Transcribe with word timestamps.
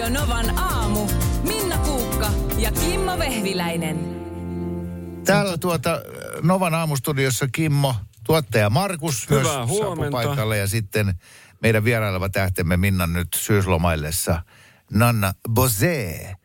Radio 0.00 0.20
Novan 0.20 0.58
aamu. 0.58 1.06
Minna 1.42 1.78
Kuukka 1.78 2.30
ja 2.58 2.72
Kimmo 2.72 3.18
Vehviläinen. 3.18 3.98
Täällä 5.24 5.58
tuota 5.58 6.02
Novan 6.42 6.74
aamustudiossa 6.74 7.48
Kimmo, 7.52 7.94
tuottaja 8.24 8.70
Markus 8.70 9.30
Hyvää 9.30 9.42
myös 9.42 9.68
huomenta. 9.68 10.10
paikalle 10.10 10.58
ja 10.58 10.66
sitten 10.66 11.14
meidän 11.62 11.84
vieraileva 11.84 12.28
tähtemme 12.28 12.76
Minna 12.76 13.06
nyt 13.06 13.28
syyslomaillessa 13.36 14.42
Nanna 14.92 15.32
Bosé 15.48 16.36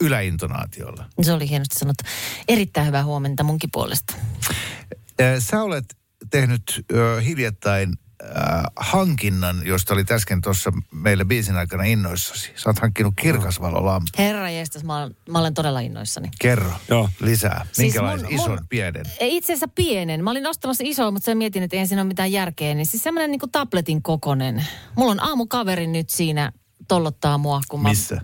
yläintonaatiolla. 0.00 1.04
Se 1.22 1.32
oli 1.32 1.48
hienosti 1.48 1.78
sanottu. 1.78 2.04
Erittäin 2.48 2.86
hyvää 2.86 3.04
huomenta 3.04 3.42
munkin 3.44 3.70
puolesta. 3.72 4.14
Äh, 5.20 5.38
Sä 5.38 5.62
olet 5.62 5.96
tehnyt 6.30 6.84
ö, 6.92 7.20
hiljattain 7.20 7.94
äh, 8.24 8.62
hankinnan, 8.76 9.66
josta 9.66 9.94
oli 9.94 10.04
äsken 10.10 10.40
tuossa 10.40 10.72
meille 10.92 11.24
biisin 11.24 11.56
aikana 11.56 11.84
innoissasi. 11.84 12.52
Sä 12.56 12.68
oot 12.70 12.78
hankkinut 12.78 13.14
kirkasvalolampun. 13.16 14.08
Herra 14.18 14.50
jestas, 14.50 14.84
mä 14.84 14.96
olen, 14.96 15.16
mä 15.30 15.38
olen 15.38 15.54
todella 15.54 15.80
innoissani. 15.80 16.28
Kerro 16.40 16.72
Joo. 16.88 17.08
lisää. 17.20 17.66
Siis 17.72 17.78
Minkälaisen 17.78 18.26
mun- 18.28 18.34
ison, 18.34 18.58
mun- 18.58 18.66
pienen? 18.68 19.04
Ei, 19.20 19.36
Itse 19.36 19.52
asiassa 19.52 19.68
pienen. 19.74 20.24
Mä 20.24 20.30
olin 20.30 20.46
ostamassa 20.46 20.84
isoa, 20.86 21.10
mutta 21.10 21.24
sen 21.24 21.38
mietin, 21.38 21.62
että 21.62 21.76
ei 21.76 21.86
siinä 21.86 22.02
ole 22.02 22.08
mitään 22.08 22.32
järkeä. 22.32 22.74
Niin 22.74 22.86
siis 22.86 23.02
semmoinen 23.02 23.30
niin 23.30 23.40
kuin 23.40 23.52
tabletin 23.52 24.02
kokonen. 24.02 24.66
Mulla 24.96 25.12
on 25.12 25.22
aamukaveri 25.22 25.86
nyt 25.86 26.10
siinä 26.10 26.52
tollottaa 26.88 27.38
mua, 27.38 27.60
kun 27.68 27.82
mä 27.82 27.88
Missä? 27.88 28.20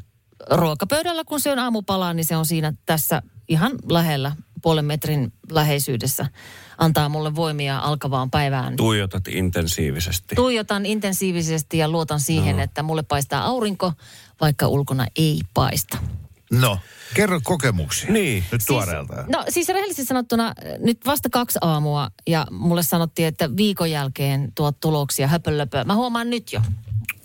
ruokapöydällä, 0.51 1.25
kun 1.25 1.41
syön 1.41 1.59
aamupalaa, 1.59 2.15
niin 2.15 2.25
se 2.25 2.37
on 2.37 2.47
siinä 2.47 2.73
tässä 2.87 3.23
ihan 3.49 3.73
lähellä, 3.91 4.33
puolen 4.67 4.85
metrin 4.85 5.33
läheisyydessä. 5.51 6.27
Antaa 6.79 7.09
mulle 7.09 7.35
voimia 7.35 7.79
alkavaan 7.79 8.31
päivään. 8.31 8.77
Tuijotat 8.77 9.29
intensiivisesti. 9.29 10.35
Tuijotan 10.35 10.87
intensiivisesti 10.87 11.79
ja 11.79 11.89
luotan 11.89 12.21
siihen, 12.21 12.61
että 12.61 12.83
mulle 12.83 13.03
paistaa 13.03 13.45
aurinko, 13.45 13.93
vaikka 14.41 14.69
ulkona 14.69 15.07
ei 15.17 15.41
paista. 15.55 15.99
No, 16.51 16.79
kerro 17.15 17.41
kokemuksia. 17.45 18.13
Niin. 18.13 18.45
Nyt 18.53 18.63
tuoreelta. 18.67 19.15
Siis, 19.15 19.27
no 19.29 19.45
siis 19.49 19.69
rehellisesti 19.69 20.05
sanottuna 20.05 20.47
äh, 20.47 20.55
nyt 20.79 20.99
vasta 21.07 21.31
kaksi 21.31 21.59
aamua 21.63 22.11
ja 22.27 22.47
mulle 22.51 22.83
sanottiin, 22.83 23.29
että 23.29 23.57
viikon 23.57 23.91
jälkeen 23.91 24.53
tuot 24.55 24.81
tuloksia 24.81 25.27
höpölöpö. 25.29 25.85
Mä 25.85 25.95
huomaan 25.95 26.31
nyt 26.31 26.53
jo. 26.53 26.61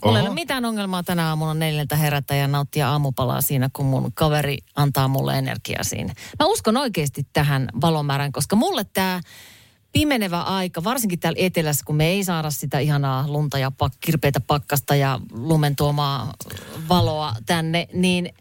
Mulla 0.05 0.19
ei 0.19 0.27
ole 0.27 0.33
mitään 0.33 0.65
ongelmaa 0.65 1.03
tänä 1.03 1.29
aamuna 1.29 1.53
neljältä 1.53 1.95
herätä 1.95 2.35
ja 2.35 2.47
nauttia 2.47 2.89
aamupalaa 2.91 3.41
siinä, 3.41 3.69
kun 3.73 3.85
mun 3.85 4.11
kaveri 4.13 4.57
antaa 4.75 5.07
mulle 5.07 5.37
energiaa 5.37 5.83
siinä. 5.83 6.13
Mä 6.39 6.45
uskon 6.45 6.77
oikeasti 6.77 7.27
tähän 7.33 7.69
valomäärään, 7.81 8.31
koska 8.31 8.55
mulle 8.55 8.85
tämä 8.93 9.21
pimenevä 9.91 10.41
aika, 10.41 10.83
varsinkin 10.83 11.19
täällä 11.19 11.39
etelässä, 11.39 11.85
kun 11.85 11.95
me 11.95 12.07
ei 12.07 12.23
saada 12.23 12.51
sitä 12.51 12.79
ihanaa 12.79 13.27
lunta 13.27 13.57
ja 13.57 13.71
pak- 13.71 13.97
kirpeitä 13.99 14.39
pakkasta 14.39 14.95
ja 14.95 15.19
lumen 15.31 15.75
tuomaa 15.75 16.33
valoa 16.89 17.33
tänne, 17.45 17.87
niin 17.93 18.33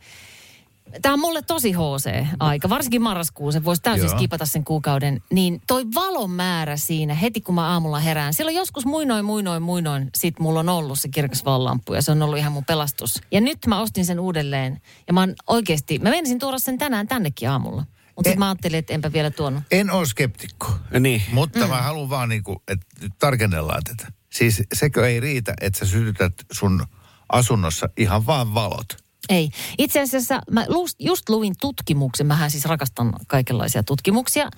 Tämä 1.03 1.13
on 1.13 1.21
mulle 1.21 1.43
tosi 1.43 1.73
HC-aika, 1.73 2.69
varsinkin 2.69 3.03
marraskuun, 3.03 3.53
se 3.53 3.65
voisi 3.65 3.83
täysin 3.83 4.07
Joo. 4.07 4.17
skipata 4.17 4.47
sen 4.47 4.65
kuukauden. 4.65 5.23
Niin 5.33 5.63
toi 5.67 5.85
valon 5.95 6.31
määrä 6.31 6.77
siinä, 6.77 7.15
heti 7.15 7.41
kun 7.41 7.55
mä 7.55 7.69
aamulla 7.69 7.99
herään, 7.99 8.35
silloin 8.35 8.57
joskus 8.57 8.87
muinoin, 8.87 9.25
muinoin, 9.25 9.63
muinoin, 9.63 10.11
sit 10.15 10.39
mulla 10.39 10.61
on 10.61 10.69
ollut 10.69 10.99
se 10.99 11.09
kirkas 11.09 11.45
valolamppu 11.45 11.95
ja 11.95 12.03
se 12.03 12.13
on 12.13 12.23
ollut 12.23 12.39
ihan 12.39 12.53
mun 12.53 12.65
pelastus. 12.65 13.21
Ja 13.33 13.41
nyt 13.41 13.59
mä 13.67 13.81
ostin 13.81 14.05
sen 14.07 14.21
uudelleen 14.21 14.81
ja 15.07 15.13
mä 15.13 15.21
oon 15.21 15.35
oikeasti, 15.47 15.99
mä 15.99 16.11
menisin 16.11 16.39
tuoda 16.39 16.59
sen 16.59 16.79
tänään 16.79 17.09
tännekin 17.09 17.51
aamulla. 17.51 17.85
Mutta 18.17 18.31
Eh. 18.31 18.37
mä 18.37 18.49
ajattelin, 18.49 18.79
että 18.79 18.93
enpä 18.93 19.13
vielä 19.13 19.31
tuonut. 19.31 19.63
En 19.71 19.91
ole 19.91 20.07
skeptikko, 20.07 20.73
Niin. 21.01 21.23
mutta 21.33 21.67
mä 21.67 21.83
haluan 21.83 22.11
vaan 22.11 22.29
niinku, 22.29 22.63
että 22.69 22.87
nyt 23.01 23.13
tarkennellaan 23.19 23.83
tätä. 23.85 24.13
Siis 24.33 24.63
sekö 24.75 25.09
ei 25.09 25.21
riitä, 25.21 25.55
että 25.61 25.79
sä 25.79 25.87
sytytät 25.87 26.33
sun 26.53 26.87
asunnossa 27.33 27.89
ihan 27.97 28.27
vaan 28.27 28.55
valot? 28.55 28.87
Ei. 29.31 29.51
Itse 29.79 30.01
asiassa 30.01 30.43
mä 30.51 30.67
just 30.99 31.29
luin 31.29 31.55
tutkimuksen. 31.61 32.27
Mähän 32.27 32.51
siis 32.51 32.65
rakastan 32.65 33.13
kaikenlaisia 33.27 33.83
tutkimuksia. 33.83 34.49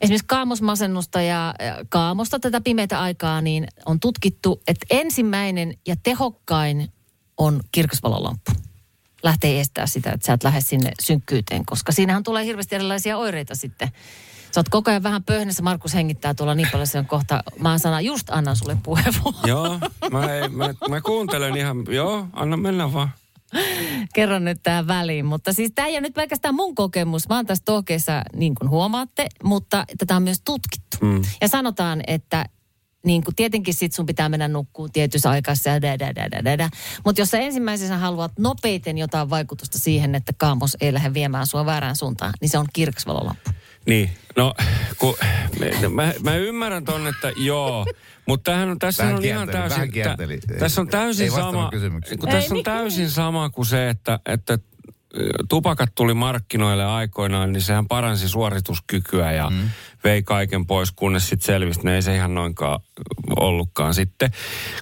Esimerkiksi 0.00 0.26
kaamosmasennusta 0.26 1.22
ja 1.22 1.54
kaamosta 1.88 2.38
tätä 2.38 2.60
pimeätä 2.60 3.00
aikaa, 3.00 3.40
niin 3.40 3.66
on 3.86 4.00
tutkittu, 4.00 4.62
että 4.68 4.86
ensimmäinen 4.90 5.74
ja 5.86 5.96
tehokkain 6.02 6.92
on 7.36 7.60
kirkasvalolamppu. 7.72 8.52
Lähtee 9.22 9.60
estää 9.60 9.86
sitä, 9.86 10.10
että 10.10 10.26
sä 10.26 10.32
et 10.32 10.44
lähde 10.44 10.60
sinne 10.60 10.90
synkkyyteen, 11.02 11.66
koska 11.66 11.92
siinähän 11.92 12.22
tulee 12.22 12.44
hirveästi 12.44 12.74
erilaisia 12.74 13.18
oireita 13.18 13.54
sitten. 13.54 13.88
Sä 14.52 14.60
oot 14.60 14.68
koko 14.68 14.90
ajan 14.90 15.02
vähän 15.02 15.24
pöhnässä, 15.24 15.62
Markus 15.62 15.94
hengittää 15.94 16.34
tuolla 16.34 16.54
niin 16.54 16.68
paljon, 16.72 16.86
se 16.86 16.98
on 16.98 17.06
kohta, 17.06 17.42
mä 17.58 17.78
sanan 17.78 18.04
just 18.04 18.30
annan 18.30 18.56
sulle 18.56 18.76
puheenvuoron. 18.82 19.40
Joo, 19.46 19.80
mä, 20.10 20.34
ei, 20.34 20.48
mä, 20.48 20.74
mä 20.88 21.00
kuuntelen 21.00 21.56
ihan, 21.56 21.76
joo, 21.88 22.26
anna 22.32 22.56
mennä 22.56 22.92
vaan. 22.92 23.10
Kerron 24.14 24.44
nyt 24.44 24.62
tähän 24.62 24.86
väliin. 24.86 25.26
Mutta 25.26 25.52
siis 25.52 25.72
tämä 25.74 25.88
ei 25.88 25.94
ole 25.94 26.00
nyt 26.00 26.14
pelkästään 26.14 26.54
mun 26.54 26.74
kokemus. 26.74 27.26
Oon 27.30 27.46
tässä 27.46 27.64
tohkeessa, 27.64 28.22
niin 28.36 28.54
kuin 28.54 28.70
huomaatte, 28.70 29.26
mutta 29.42 29.84
tätä 29.98 30.16
on 30.16 30.22
myös 30.22 30.40
tutkittu. 30.44 30.96
Mm. 31.00 31.22
Ja 31.40 31.48
sanotaan, 31.48 32.00
että 32.06 32.44
niin 33.06 33.24
kuin 33.24 33.34
tietenkin 33.34 33.74
sit 33.74 33.92
sun 33.92 34.06
pitää 34.06 34.28
mennä 34.28 34.48
nukkuun 34.48 34.92
tietyssä 34.92 35.30
aikassa 35.30 35.70
ja 35.70 35.82
da. 35.82 36.68
Mutta 37.04 37.20
jos 37.20 37.30
sä 37.30 37.38
ensimmäisenä 37.38 37.98
haluat 37.98 38.32
nopeiten 38.38 38.98
jotain 38.98 39.30
vaikutusta 39.30 39.78
siihen, 39.78 40.14
että 40.14 40.32
kaamos 40.36 40.76
ei 40.80 40.92
lähde 40.92 41.14
viemään 41.14 41.46
sua 41.46 41.66
väärään 41.66 41.96
suuntaan, 41.96 42.32
niin 42.40 42.48
se 42.48 42.58
on 42.58 42.66
kirkas. 42.72 43.06
Niin, 43.86 44.10
no 44.36 44.54
kun, 44.98 45.14
mä, 45.60 45.88
mä, 45.88 46.12
mä 46.22 46.36
ymmärrän 46.36 46.84
ton, 46.84 47.06
että 47.06 47.32
joo, 47.36 47.86
mutta 48.26 48.50
tämähän 48.50 48.68
on, 48.70 48.78
tässä 48.78 49.02
Vähän 49.02 49.16
on 49.16 49.24
ihan 49.24 49.48
kierteli, 49.48 49.70
vähän 49.70 49.90
täysin, 50.16 50.40
tä, 50.40 50.54
tässä 50.58 50.80
on 50.80 50.88
täysin 50.88 51.24
Ei 51.24 51.30
sama, 51.30 51.70
kun 52.20 52.28
Ei 52.28 52.32
tässä 52.32 52.54
on 52.54 52.62
täysin 52.62 53.10
sama 53.10 53.50
kuin 53.50 53.66
se, 53.66 53.88
että, 53.90 54.20
että 54.26 54.58
tupakat 55.48 55.90
tuli 55.94 56.14
markkinoille 56.14 56.84
aikoinaan, 56.84 57.52
niin 57.52 57.62
sehän 57.62 57.88
paransi 57.88 58.28
suorituskykyä 58.28 59.32
ja 59.32 59.50
mm. 59.50 59.68
vei 60.04 60.22
kaiken 60.22 60.66
pois, 60.66 60.92
kunnes 60.92 61.28
sitten 61.28 61.46
selvisi, 61.46 61.80
että 61.80 61.88
ne 61.88 61.94
ei 61.94 62.02
se 62.02 62.14
ihan 62.14 62.34
noinkaan 62.34 62.80
ollutkaan 63.36 63.94
sitten. 63.94 64.30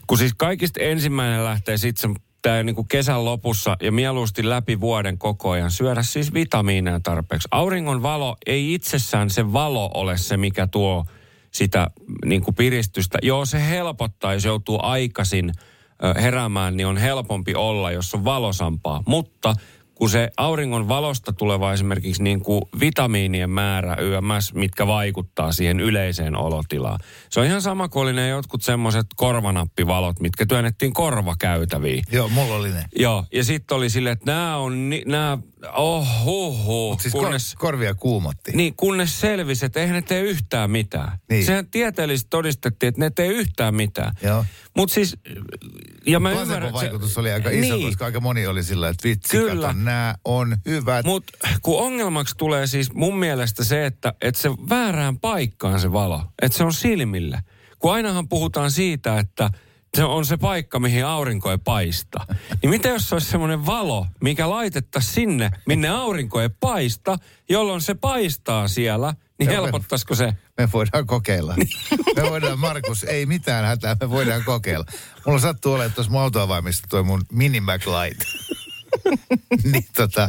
Kun 0.06 0.18
siis 0.18 0.34
kaikista 0.36 0.80
ensimmäinen 0.80 1.44
lähtee 1.44 1.76
sitten 1.76 2.14
tämä 2.42 2.62
niin 2.62 2.88
kesän 2.88 3.24
lopussa 3.24 3.76
ja 3.82 3.92
mieluusti 3.92 4.48
läpi 4.48 4.80
vuoden 4.80 5.18
koko 5.18 5.50
ajan 5.50 5.70
syödä 5.70 6.02
siis 6.02 6.34
vitamiineja 6.34 7.00
tarpeeksi. 7.00 7.48
Auringon 7.50 8.02
valo 8.02 8.36
ei 8.46 8.74
itsessään 8.74 9.30
se 9.30 9.52
valo 9.52 9.90
ole 9.94 10.18
se, 10.18 10.36
mikä 10.36 10.66
tuo 10.66 11.04
sitä 11.50 11.86
niin 12.24 12.42
kuin 12.42 12.54
piristystä. 12.54 13.18
Joo, 13.22 13.44
se 13.44 13.68
helpottaa, 13.68 14.34
jos 14.34 14.44
joutuu 14.44 14.78
aikaisin 14.82 15.52
heräämään, 16.16 16.76
niin 16.76 16.86
on 16.86 16.96
helpompi 16.96 17.54
olla, 17.54 17.90
jos 17.90 18.14
on 18.14 18.24
valosampaa. 18.24 19.02
Mutta 19.06 19.54
kun 20.02 20.10
se 20.10 20.30
auringon 20.36 20.88
valosta 20.88 21.32
tuleva 21.32 21.72
esimerkiksi 21.72 22.22
niin 22.22 22.40
kuin 22.40 22.62
vitamiinien 22.80 23.50
määrä 23.50 23.96
YMS, 23.96 24.54
mitkä 24.54 24.86
vaikuttaa 24.86 25.52
siihen 25.52 25.80
yleiseen 25.80 26.36
olotilaan. 26.36 26.98
Se 27.30 27.40
on 27.40 27.46
ihan 27.46 27.62
sama 27.62 27.88
kuin 27.88 28.02
oli 28.02 28.12
ne 28.12 28.28
jotkut 28.28 28.62
semmoiset 28.62 29.06
korvanappivalot, 29.16 30.20
mitkä 30.20 30.46
työnnettiin 30.46 30.92
korvakäytäviin. 30.92 32.04
Joo, 32.12 32.28
mulla 32.28 32.54
oli 32.54 32.70
ne. 32.70 32.84
Joo, 32.96 33.24
ja 33.32 33.44
sitten 33.44 33.76
oli 33.76 33.90
silleen, 33.90 34.12
että 34.12 34.32
nämä 34.32 34.56
on, 34.56 34.90
nämä, 35.06 35.38
oh 35.76 36.06
huh, 36.24 36.64
huh, 36.64 37.00
Siis 37.00 37.12
kunnes, 37.12 37.54
kor- 37.54 37.60
korvia 37.72 37.94
kuumotti. 37.94 38.52
niin, 38.54 38.74
kunnes 38.76 39.20
selvisi, 39.20 39.66
että 39.66 39.80
eihän 39.80 39.94
ne 39.94 40.02
tee 40.02 40.20
yhtään 40.20 40.70
mitään. 40.70 41.18
Niin. 41.30 41.46
Sehän 41.46 41.66
tieteellisesti 41.70 42.26
todistettiin, 42.30 42.88
että 42.88 43.00
ne 43.00 43.10
tee 43.10 43.26
yhtään 43.26 43.74
mitään. 43.74 44.14
Joo. 44.22 44.44
Mutta 44.76 44.94
siis, 44.94 45.16
ja 46.06 46.20
mä 46.20 46.30
ymmärrän... 46.32 46.68
että 46.68 46.80
se- 46.80 46.86
vaikutus 46.86 47.18
oli 47.18 47.32
aika 47.32 47.50
iso, 47.50 47.74
niin. 47.74 47.86
koska 47.88 48.04
aika 48.04 48.20
moni 48.20 48.46
oli 48.46 48.62
sillä, 48.62 48.88
että 48.88 49.08
vitsi, 49.08 49.36
Kyllä. 49.36 49.66
kato, 49.66 49.78
nämä 49.78 50.14
on 50.24 50.56
hyvät. 50.66 51.06
Mutta 51.06 51.48
kun 51.62 51.80
ongelmaksi 51.80 52.34
tulee 52.38 52.66
siis 52.66 52.92
mun 52.92 53.18
mielestä 53.18 53.64
se, 53.64 53.86
että, 53.86 54.14
että 54.20 54.40
se 54.40 54.50
väärään 54.68 55.18
paikkaan 55.18 55.80
se 55.80 55.92
valo, 55.92 56.22
että 56.42 56.58
se 56.58 56.64
on 56.64 56.72
silmille. 56.72 57.38
Kun 57.78 57.92
ainahan 57.92 58.28
puhutaan 58.28 58.70
siitä, 58.70 59.18
että 59.18 59.50
se 59.96 60.04
on 60.04 60.26
se 60.26 60.36
paikka, 60.36 60.78
mihin 60.78 61.06
aurinko 61.06 61.50
ei 61.50 61.58
paista. 61.58 62.26
Niin 62.62 62.70
mitä 62.70 62.88
jos 62.88 63.08
se 63.08 63.14
olisi 63.14 63.30
semmoinen 63.30 63.66
valo, 63.66 64.06
mikä 64.20 64.50
laitettaisiin 64.50 65.14
sinne, 65.14 65.50
minne 65.66 65.88
aurinko 65.88 66.40
ei 66.40 66.48
paista, 66.60 67.18
jolloin 67.48 67.80
se 67.80 67.94
paistaa 67.94 68.68
siellä, 68.68 69.14
niin 69.38 69.50
Joo, 69.50 69.64
helpottaisiko 69.64 70.14
se? 70.14 70.32
Me 70.58 70.68
voidaan 70.72 71.06
kokeilla. 71.06 71.54
Me 72.16 72.22
voidaan, 72.30 72.58
Markus, 72.58 73.04
ei 73.04 73.26
mitään 73.26 73.64
hätää, 73.64 73.96
me 74.00 74.10
voidaan 74.10 74.44
kokeilla. 74.44 74.84
Mulla 75.26 75.38
sattuu 75.38 75.72
olemaan 75.72 75.92
tuossa 75.92 76.12
mun 76.12 76.20
autoavaimista 76.20 76.86
toi 76.90 77.02
mun 77.02 77.22
mini 77.32 77.60
Light. 77.60 78.22
niin 79.72 79.86
tota, 79.96 80.28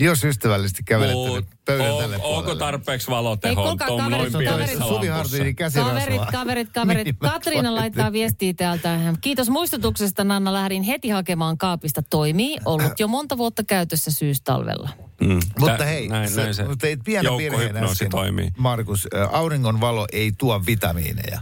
jos 0.00 0.24
ystävällisesti 0.24 0.82
nyt 0.82 1.46
pöydän 1.64 1.86
tälle 1.86 2.16
on, 2.16 2.22
puolelle. 2.22 2.38
onko 2.38 2.54
tarpeeksi 2.54 3.10
Ei, 3.10 3.16
valoteho 3.16 3.62
kuulkaa, 3.62 3.86
tuon 3.86 4.00
kaverit, 4.00 4.32
kaverit. 4.32 5.56
käsirasvaa. 5.56 5.94
Kaverit, 5.94 6.30
kaverit, 6.32 6.68
kaverit. 6.74 7.04
Mini 7.04 7.16
Katriina 7.32 7.74
laittaa 7.74 8.12
viestiä 8.12 8.54
täältä. 8.54 8.98
Kiitos 9.20 9.50
muistutuksesta, 9.50 10.24
Nanna. 10.24 10.52
Lähdin 10.52 10.82
heti 10.82 11.08
hakemaan 11.08 11.58
kaapista. 11.58 12.02
Toimii. 12.10 12.58
Ollut 12.64 13.00
jo 13.00 13.08
monta 13.08 13.38
vuotta 13.38 13.64
käytössä 13.64 14.10
syystalvella. 14.10 14.90
Mm. 15.20 15.40
Mutta 15.58 15.84
hei, 15.84 16.08
näin, 16.08 16.30
sä, 16.30 16.40
näin 16.42 16.54
se 16.54 16.62
mutta 16.62 16.78
teit 16.86 17.00
pienen 17.04 17.36
virheen 17.38 17.76
äsken. 17.76 18.10
toimii. 18.10 18.50
Markus, 18.58 19.08
auringon 19.32 19.80
valo 19.80 20.06
ei 20.12 20.32
tuo 20.38 20.62
vitamiineja. 20.66 21.40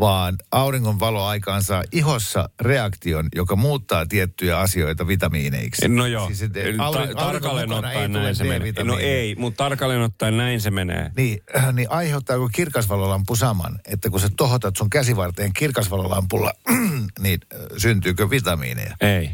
Vaan 0.00 0.36
auringon 0.50 1.00
valo 1.00 1.24
aikaansaa 1.24 1.82
ihossa 1.92 2.48
reaktion, 2.60 3.28
joka 3.34 3.56
muuttaa 3.56 4.06
tiettyjä 4.06 4.58
asioita 4.58 5.06
vitamiineiksi. 5.06 5.88
No 5.88 6.06
joo, 6.06 6.26
Siis, 6.26 6.42
et, 6.42 6.52
Ta- 6.52 6.58
aurin- 6.60 6.78
auringon 6.78 7.16
tarkalleen 7.16 7.72
ottaen 7.72 8.12
näin 8.12 8.36
se 8.36 8.44
menee. 8.44 8.72
No 8.84 8.98
ei, 8.98 9.34
mutta 9.34 9.64
tarkalleen 9.64 10.00
ottaen 10.02 10.36
näin 10.36 10.60
se 10.60 10.70
menee. 10.70 11.10
Niin, 11.16 11.40
niin 11.76 11.90
aiheuttaako 11.90 12.48
kirkasvalolampu 12.54 13.36
saman, 13.36 13.78
että 13.84 14.10
kun 14.10 14.20
sä 14.20 14.28
tohotat 14.36 14.76
sun 14.76 14.90
käsivarteen 14.90 15.52
kirkasvalolampulla, 15.52 16.52
niin 17.22 17.40
äh, 17.54 17.60
syntyykö 17.76 18.30
vitamiineja? 18.30 18.96
Ei. 19.00 19.30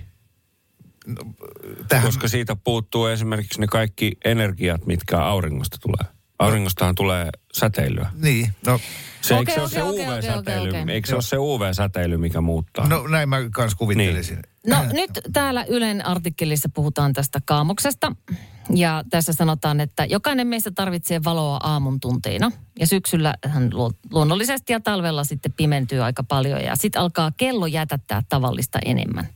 Tähän, 1.89 2.07
Koska 2.07 2.29
siitä 2.29 2.57
puuttuu 2.57 3.07
esimerkiksi 3.07 3.61
ne 3.61 3.67
kaikki 3.67 4.13
energiat, 4.25 4.87
mitkä 4.87 5.19
auringosta 5.19 5.77
tulee. 5.81 6.18
Auringostahan 6.39 6.95
tulee 6.95 7.31
säteilyä. 7.53 8.11
Niin, 8.15 8.53
no, 8.67 8.81
Se, 9.21 9.35
Okei, 9.35 9.55
eikö 9.55 9.69
se 9.69 9.83
ole 9.83 9.91
okei, 9.93 10.05
se 10.05 10.13
okei, 10.13 10.35
UV-säteily? 10.35 10.69
okei, 10.69 10.83
okei. 10.83 10.95
Eikö 10.95 11.09
se 11.09 11.15
ole 11.15 11.23
se 11.23 11.37
UV-säteily, 11.39 12.17
mikä 12.17 12.41
muuttaa? 12.41 12.89
no 12.89 13.07
näin 13.07 13.29
mä 13.29 13.37
kans 13.51 13.75
kuvittelisin. 13.75 14.39
No 14.67 14.77
nyt 14.93 15.11
täällä 15.33 15.65
Ylen 15.69 16.07
artikkelissa 16.07 16.69
puhutaan 16.69 17.13
tästä 17.13 17.41
kaamoksesta. 17.45 18.13
Ja 18.75 19.05
tässä 19.11 19.33
sanotaan, 19.33 19.81
että 19.81 20.05
jokainen 20.05 20.47
meistä 20.47 20.71
tarvitsee 20.71 21.25
valoa 21.25 21.57
aamun 21.57 22.01
tunteina. 22.01 22.53
Ja 22.81 22.87
syksyllä 22.87 23.35
hän 23.47 23.71
luo- 23.75 23.93
luonnollisesti 24.11 24.73
ja 24.73 24.81
talvella 24.81 25.25
sitten 25.25 25.53
pimentyy 25.53 26.01
aika 26.05 26.23
paljon. 26.23 26.61
Ja 26.61 26.77
sitten 26.77 27.03
alkaa 27.03 27.33
kello 27.37 27.67
jätättää 27.67 28.23
tavallista 28.29 28.79
enemmän. 28.85 29.29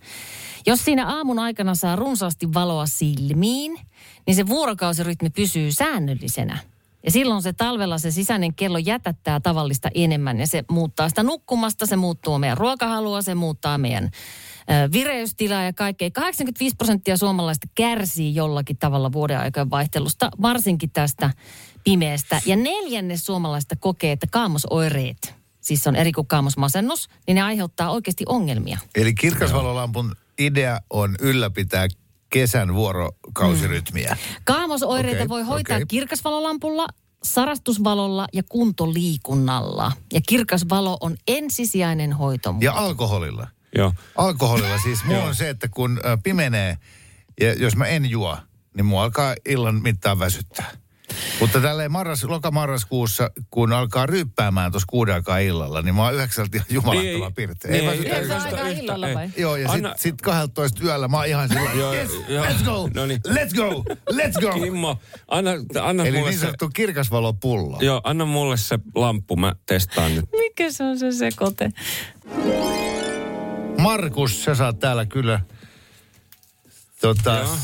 Jos 0.66 0.84
siinä 0.84 1.06
aamun 1.06 1.38
aikana 1.38 1.74
saa 1.74 1.96
runsaasti 1.96 2.54
valoa 2.54 2.86
silmiin, 2.86 3.78
niin 4.26 4.34
se 4.34 4.46
vuorokausirytmi 4.46 5.30
pysyy 5.30 5.72
säännöllisenä. 5.72 6.58
Ja 7.04 7.10
silloin 7.10 7.42
se 7.42 7.52
talvella 7.52 7.98
se 7.98 8.10
sisäinen 8.10 8.54
kello 8.54 8.78
jätättää 8.78 9.40
tavallista 9.40 9.88
enemmän 9.94 10.40
ja 10.40 10.46
se 10.46 10.64
muuttaa 10.70 11.08
sitä 11.08 11.22
nukkumasta, 11.22 11.86
se 11.86 11.96
muuttuu 11.96 12.38
meidän 12.38 12.58
ruokahalua, 12.58 13.22
se 13.22 13.34
muuttaa 13.34 13.78
meidän 13.78 14.10
vireystilaa 14.92 15.62
ja 15.62 15.72
kaikkea. 15.72 16.10
85 16.10 16.76
prosenttia 16.76 17.16
suomalaista 17.16 17.66
kärsii 17.74 18.34
jollakin 18.34 18.78
tavalla 18.78 19.12
vuoden 19.12 19.38
aikojen 19.38 19.70
vaihtelusta, 19.70 20.30
varsinkin 20.42 20.90
tästä 20.90 21.30
pimeästä. 21.84 22.40
Ja 22.46 22.56
neljännes 22.56 23.26
suomalaista 23.26 23.76
kokee, 23.76 24.12
että 24.12 24.26
kaamosoireet, 24.30 25.34
siis 25.60 25.86
on 25.86 25.96
eri 25.96 26.12
kuin 26.12 26.26
kaamosmasennus, 26.26 27.08
niin 27.26 27.34
ne 27.34 27.42
aiheuttaa 27.42 27.90
oikeasti 27.90 28.24
ongelmia. 28.28 28.78
Eli 28.94 29.14
kirkasvalolampun 29.14 30.16
idea 30.38 30.80
on 30.90 31.14
ylläpitää 31.20 31.88
kesän 32.32 32.74
vuorokausirytmiä. 32.74 34.16
Kaamosoireita 34.44 35.18
Okei, 35.18 35.28
voi 35.28 35.42
hoitaa 35.42 35.76
okei. 35.76 35.86
kirkasvalolampulla, 35.86 36.86
sarastusvalolla 37.24 38.26
ja 38.32 38.42
kuntoliikunnalla. 38.48 39.92
Ja 40.12 40.20
kirkas 40.28 40.64
valo 40.70 40.96
on 41.00 41.16
ensisijainen 41.28 42.12
hoito. 42.12 42.54
Ja 42.60 42.72
alkoholilla. 42.72 43.48
Joo. 43.76 43.92
Alkoholilla 44.16 44.78
siis 44.78 45.04
mulla 45.04 45.24
on 45.24 45.34
se, 45.34 45.48
että 45.48 45.68
kun 45.68 46.00
pimenee 46.22 46.78
ja 47.40 47.52
jos 47.54 47.76
mä 47.76 47.86
en 47.86 48.10
juo, 48.10 48.38
niin 48.76 48.86
mua 48.86 49.02
alkaa 49.02 49.34
illan 49.48 49.82
mittaan 49.82 50.18
väsyttää. 50.18 50.70
Mutta 51.40 51.60
tälleen 51.60 51.92
marras, 51.92 52.24
lokamarraskuussa, 52.24 53.30
kun 53.50 53.72
alkaa 53.72 54.06
ryyppäämään 54.06 54.72
tuossa 54.72 54.86
kuuden 54.90 55.14
aikaa 55.14 55.38
illalla, 55.38 55.82
niin 55.82 55.94
mä 55.94 56.02
oon 56.04 56.14
yhdeksältä 56.14 56.56
ihan 56.56 56.66
jumalattoman 56.70 57.28
Ei, 57.28 57.32
pirteä. 57.36 57.70
ei, 57.70 57.80
Ei, 57.80 57.88
ei, 57.88 58.12
ei, 58.12 58.30
aikaa 58.32 58.68
illalla 58.68 59.06
vai? 59.14 59.28
Joo, 59.36 59.56
ja 59.56 59.70
Anna- 59.70 59.88
sitten 59.88 60.02
sit 60.02 60.22
12 60.22 60.84
yöllä 60.84 61.08
mä 61.08 61.16
oon 61.16 61.26
ihan 61.26 61.48
sillä 61.48 61.70
Joo, 61.74 61.92
yes, 61.94 62.10
joo. 62.28 62.44
let's 62.44 62.64
go, 62.64 62.88
No 62.94 63.06
niin. 63.06 63.20
let's 63.28 63.54
go, 63.56 63.84
let's 64.12 64.40
go. 64.40 64.52
Kimmo, 64.60 64.98
anna, 65.28 65.50
anna 65.82 66.04
Eli 66.04 66.16
mulle 66.16 66.30
niin 66.30 66.38
se... 66.38 66.42
sanottu 66.44 66.68
kirkasvalopullo. 66.74 67.78
Joo, 67.80 68.00
anna 68.04 68.24
mulle 68.24 68.56
se 68.56 68.78
lamppu, 68.94 69.36
mä 69.36 69.54
testaan 69.66 70.14
nyt. 70.14 70.24
Mikä 70.38 70.70
se 70.72 70.84
on 70.84 70.98
se 70.98 71.12
sekote? 71.12 71.70
Markus, 73.78 74.44
sä 74.44 74.54
saat 74.54 74.78
täällä 74.78 75.06
kyllä 75.06 75.40
tota, 77.00 77.34
Joo. 77.34 77.56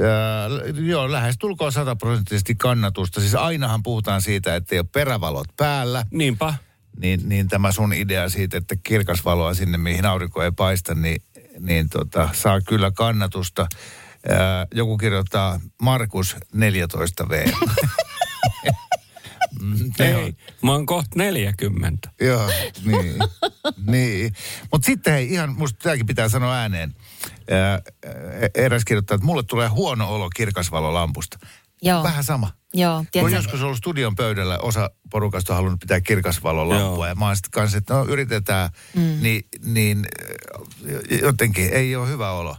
Äh, 0.00 0.84
joo, 0.84 1.12
lähes 1.12 1.36
tulkoon 1.38 1.72
sataprosenttisesti 1.72 2.54
kannatusta. 2.54 3.20
Siis 3.20 3.34
ainahan 3.34 3.82
puhutaan 3.82 4.22
siitä, 4.22 4.56
että 4.56 4.74
ei 4.74 4.78
ole 4.78 4.86
perävalot 4.92 5.46
päällä. 5.56 6.04
Niinpä. 6.10 6.54
Niin, 7.00 7.28
niin 7.28 7.48
tämä 7.48 7.72
sun 7.72 7.92
idea 7.92 8.28
siitä, 8.28 8.56
että 8.56 8.76
kirkas 8.82 9.24
valoa 9.24 9.54
sinne, 9.54 9.78
mihin 9.78 10.06
aurinko 10.06 10.42
ei 10.42 10.52
paista, 10.52 10.94
niin, 10.94 11.22
niin 11.60 11.88
tota, 11.88 12.28
saa 12.32 12.60
kyllä 12.60 12.90
kannatusta. 12.90 13.62
Äh, 14.30 14.38
joku 14.74 14.98
kirjoittaa 14.98 15.60
Markus 15.82 16.36
14V. 16.56 17.52
Mm, 19.60 19.90
Ei, 19.98 20.34
mä 20.62 20.72
oon 20.72 20.86
kohta 20.86 21.10
40. 21.14 22.10
Joo, 22.20 22.50
niin. 22.84 23.18
niin. 23.92 24.32
Mutta 24.72 24.86
sitten 24.86 25.12
hei, 25.12 25.32
ihan 25.32 25.54
musta 25.58 25.78
tämäkin 25.82 26.06
pitää 26.06 26.28
sanoa 26.28 26.54
ääneen. 26.54 26.94
Ää, 27.50 27.80
eräs 28.54 28.84
kirjoittaa, 28.84 29.14
että 29.14 29.26
mulle 29.26 29.42
tulee 29.42 29.68
huono 29.68 30.14
olo 30.14 30.30
kirkasvalolampusta. 30.30 31.38
Joo. 31.82 32.02
Vähän 32.02 32.24
sama. 32.24 32.50
Joo, 32.74 32.96
Kun 32.96 33.06
tiedätkö, 33.12 33.36
joskus 33.36 33.62
ollut 33.62 33.78
studion 33.78 34.16
pöydällä, 34.16 34.58
osa 34.58 34.90
porukasta 35.10 35.52
on 35.52 35.56
halunnut 35.56 35.80
pitää 35.80 36.00
kirkasvalolampua. 36.00 37.08
Ja 37.08 37.14
mä 37.14 37.26
oon 37.26 37.36
sitten 37.36 37.50
kanssa, 37.50 37.78
että 37.78 37.94
no 37.94 38.04
yritetään, 38.04 38.70
mm. 38.96 39.18
niin, 39.22 39.42
niin 39.64 40.06
äh, 40.90 41.20
jotenkin 41.22 41.72
ei 41.72 41.96
ole 41.96 42.08
hyvä 42.08 42.30
olo. 42.32 42.56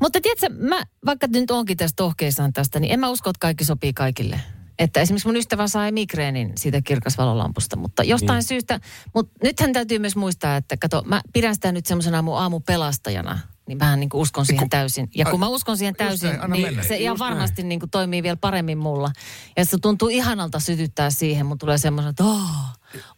Mutta 0.00 0.20
tiedätkö, 0.20 0.48
mä, 0.58 0.82
vaikka 1.06 1.26
nyt 1.26 1.50
onkin 1.50 1.76
tässä 1.76 1.96
tohkeissaan 1.96 2.52
tästä, 2.52 2.80
niin 2.80 2.92
en 2.92 3.00
mä 3.00 3.08
usko, 3.08 3.30
että 3.30 3.40
kaikki 3.40 3.64
sopii 3.64 3.92
kaikille. 3.92 4.40
Että 4.78 5.00
esimerkiksi 5.00 5.28
mun 5.28 5.36
ystävä 5.36 5.68
sai 5.68 5.92
migreenin 5.92 6.52
siitä 6.58 6.80
kirkasvalolampusta, 6.82 7.76
mutta 7.76 8.04
jostain 8.04 8.36
Niin. 8.36 8.42
syystä, 8.42 8.80
mutta 9.14 9.32
nythän 9.42 9.72
täytyy 9.72 9.98
myös 9.98 10.16
muistaa, 10.16 10.56
että 10.56 10.76
kato, 10.76 11.02
mä 11.06 11.20
pidän 11.32 11.54
sitä 11.54 11.72
nyt 11.72 11.86
semmoisena 11.86 12.22
mun 12.22 12.38
aamupelastajana, 12.38 13.38
niin 13.66 13.78
vähän 13.78 14.00
niin 14.00 14.08
kuin 14.08 14.20
uskon 14.20 14.46
siihen 14.46 14.70
täysin. 14.70 15.10
Ja 15.14 15.24
kun 15.24 15.40
mä 15.40 15.48
uskon 15.48 15.76
siihen 15.76 15.96
täysin, 15.96 16.36
näin, 16.36 16.50
niin 16.50 16.66
mennä. 16.66 16.82
se 16.82 16.96
ihan 16.96 17.12
Just 17.12 17.18
varmasti 17.18 17.62
niin 17.62 17.80
kuin 17.80 17.90
toimii 17.90 18.22
vielä 18.22 18.36
paremmin 18.36 18.78
mulla. 18.78 19.12
Ja 19.56 19.64
se 19.64 19.78
tuntuu 19.78 20.08
ihanalta 20.08 20.60
sytyttää 20.60 21.10
siihen, 21.10 21.46
mun 21.46 21.58
tulee 21.58 21.78
semmoinen, 21.78 22.10
että 22.10 22.24
oh, 22.24 22.50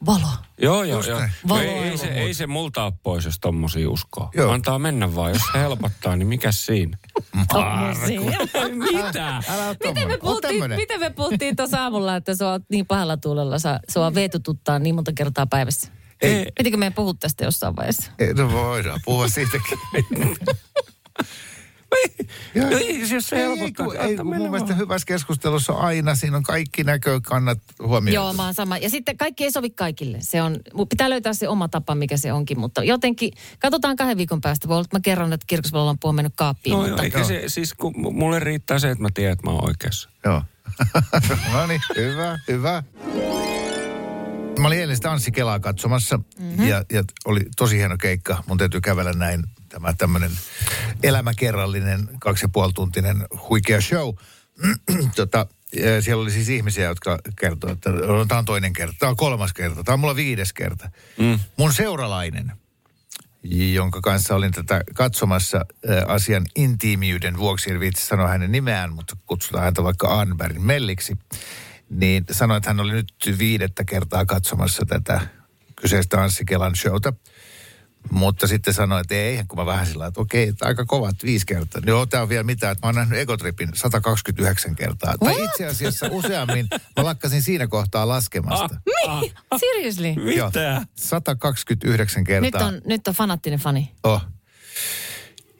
valo. 0.06 0.28
Joo, 0.60 0.84
joo, 0.84 0.98
Just 0.98 1.08
joo. 1.08 1.20
No 1.48 1.58
Ei, 1.58 1.68
ei, 1.68 1.98
se, 1.98 2.06
ei 2.06 2.34
se 2.34 2.46
multa 2.46 2.84
ole 2.84 2.92
pois, 3.02 3.24
jos 3.24 3.38
tommosia 3.40 3.90
uskoo. 3.90 4.30
Joo. 4.34 4.52
Antaa 4.52 4.78
mennä 4.78 5.14
vaan. 5.14 5.32
Jos 5.32 5.42
se 5.52 5.58
helpottaa, 5.58 6.16
niin 6.16 6.28
mikä 6.28 6.52
siinä? 6.52 6.98
Mitä? 8.92 9.42
Älä 9.48 9.68
ole 9.68 9.76
Miten 9.84 10.08
me, 10.08 10.18
puhuttiin, 10.18 10.54
tämmönen. 10.54 10.78
miten 10.78 11.00
me 11.00 11.10
puhuttiin 11.10 11.56
tuossa 11.56 11.82
aamulla, 11.82 12.16
että 12.16 12.34
sua 12.34 12.50
oot 12.50 12.62
niin 12.70 12.86
pahalla 12.86 13.16
tuulella, 13.16 13.58
sä, 13.58 13.80
sua 13.88 14.14
veetututtaa 14.14 14.78
niin 14.78 14.94
monta 14.94 15.12
kertaa 15.12 15.46
päivässä? 15.46 15.97
Ei. 16.22 16.46
Pitikö 16.58 16.76
meidän 16.76 16.92
puhua 16.94 17.14
tästä 17.20 17.44
jossain 17.44 17.76
vaiheessa? 17.76 18.12
Ei, 18.18 18.34
No 18.34 18.52
voidaan 18.52 19.00
puhua 19.04 19.28
siitäkin. 19.28 19.78
Joo. 22.54 22.70
No 22.70 22.76
ei, 22.78 23.10
jos 23.12 23.28
se 23.28 23.36
Ei, 23.36 23.42
helpottaa, 23.58 24.04
ei, 24.04 24.16
mennä 24.16 24.24
mun 24.24 24.50
mielestä 24.50 24.68
vaan. 24.68 24.78
hyvässä 24.78 25.06
keskustelussa 25.06 25.72
aina, 25.72 26.14
siinä 26.14 26.36
on 26.36 26.42
kaikki 26.42 26.84
näkökannat 26.84 27.58
huomioon. 27.82 28.14
Joo, 28.14 28.32
mä 28.32 28.44
oon 28.44 28.54
sama. 28.54 28.78
Ja 28.78 28.90
sitten 28.90 29.16
kaikki 29.16 29.44
ei 29.44 29.52
sovi 29.52 29.70
kaikille. 29.70 30.18
Se 30.20 30.42
on, 30.42 30.56
pitää 30.88 31.10
löytää 31.10 31.32
se 31.32 31.48
oma 31.48 31.68
tapa, 31.68 31.94
mikä 31.94 32.16
se 32.16 32.32
onkin. 32.32 32.60
Mutta 32.60 32.84
jotenkin, 32.84 33.32
katsotaan 33.58 33.96
kahden 33.96 34.16
viikon 34.16 34.40
päästä. 34.40 34.68
Voi 34.68 34.74
olla, 34.74 34.84
että 34.84 34.96
mä 34.96 35.00
kerron, 35.00 35.32
että 35.32 35.44
kirkosvalolamppu 35.46 36.08
on 36.08 36.14
mennyt 36.14 36.32
kaappiin. 36.36 36.72
No 36.76 36.86
mutta 36.86 37.04
joo, 37.04 37.24
se, 37.24 37.42
siis 37.46 37.74
kun 37.74 37.94
mulle 38.14 38.38
riittää 38.38 38.78
se, 38.78 38.90
että 38.90 39.02
mä 39.02 39.08
tiedän, 39.14 39.32
että 39.32 39.46
mä 39.46 39.52
oon 39.52 39.64
oikeassa. 39.64 40.10
Joo. 40.24 40.42
no 41.52 41.66
niin, 41.66 41.80
hyvä, 41.96 42.38
hyvä. 42.48 42.82
Mä 44.58 44.66
olin 44.66 44.80
eilen 44.80 44.96
sitä 44.96 45.12
Anssi 45.12 45.32
Kelaa 45.32 45.60
katsomassa 45.60 46.16
mm-hmm. 46.16 46.68
ja, 46.68 46.84
ja 46.92 47.04
oli 47.24 47.40
tosi 47.56 47.76
hieno 47.76 47.96
keikka. 47.96 48.42
Mun 48.46 48.58
täytyy 48.58 48.80
kävellä 48.80 49.12
näin 49.12 49.44
tämä 49.68 49.94
tämmöinen 49.98 50.30
elämäkerrallinen, 51.02 52.08
kaksi 52.20 52.44
ja 52.44 52.48
puoli 52.48 52.72
tuntinen 52.72 53.26
huikea 53.48 53.80
show. 53.80 54.14
tota, 55.16 55.46
ja 55.72 56.02
siellä 56.02 56.22
oli 56.22 56.30
siis 56.30 56.48
ihmisiä, 56.48 56.84
jotka 56.84 57.18
kertoo, 57.40 57.70
että 57.70 57.90
no, 57.90 58.24
tämä 58.24 58.38
on 58.38 58.44
toinen 58.44 58.72
kerta, 58.72 58.94
tämä 58.98 59.10
on 59.10 59.16
kolmas 59.16 59.52
kerta, 59.52 59.84
tämä 59.84 59.94
on 59.94 60.00
mulla 60.00 60.16
viides 60.16 60.52
kerta. 60.52 60.90
Mm. 61.18 61.38
Mun 61.56 61.72
seuralainen, 61.72 62.52
jonka 63.72 64.00
kanssa 64.00 64.34
olin 64.34 64.52
tätä 64.52 64.82
katsomassa 64.94 65.58
ä, 65.58 65.64
asian 66.06 66.46
intiimiyden 66.56 67.38
vuoksi, 67.38 67.70
en 67.70 67.80
viitsi 67.80 68.06
sanoa 68.06 68.28
hänen 68.28 68.52
nimeään, 68.52 68.92
mutta 68.92 69.16
kutsutaan 69.26 69.64
häntä 69.64 69.82
vaikka 69.82 70.20
Anbergin 70.20 70.62
Melliksi, 70.62 71.16
niin 71.90 72.24
sanoi, 72.30 72.56
että 72.56 72.70
hän 72.70 72.80
oli 72.80 72.92
nyt 72.92 73.12
viidettä 73.38 73.84
kertaa 73.84 74.26
katsomassa 74.26 74.86
tätä 74.86 75.20
kyseistä 75.76 76.22
Anssi 76.22 76.44
Kelan 76.44 76.76
showta. 76.76 77.12
Mutta 78.10 78.46
sitten 78.46 78.74
sanoi, 78.74 79.00
että 79.00 79.14
ei, 79.14 79.44
kun 79.48 79.58
mä 79.58 79.66
vähän 79.66 79.86
sillä 79.86 80.06
että 80.06 80.20
okei, 80.20 80.48
että 80.48 80.66
aika 80.66 80.84
kovat 80.84 81.16
viisi 81.24 81.46
kertaa. 81.46 81.82
Joo, 81.86 82.06
tää 82.06 82.22
on 82.22 82.28
vielä 82.28 82.42
mitään, 82.42 82.72
että 82.72 82.86
mä 82.86 82.88
oon 82.88 82.94
nähnyt 82.94 83.18
Egotripin 83.18 83.68
129 83.74 84.76
kertaa. 84.76 85.18
Tai 85.18 85.44
itse 85.44 85.66
asiassa 85.66 86.06
useammin, 86.10 86.68
mä 86.72 87.04
lakkasin 87.04 87.42
siinä 87.42 87.66
kohtaa 87.66 88.08
laskemasta. 88.08 88.80
Niin, 88.86 89.32
seriously. 89.60 90.08
Joo, 90.34 90.48
Mitä? 90.48 90.82
129 90.96 92.20
Nyt 92.20 92.26
kertaa. 92.26 92.66
on, 92.66 92.80
nyt 92.86 93.08
on 93.08 93.14
fanattinen 93.14 93.58
fani. 93.58 93.92
Oh. 94.04 94.22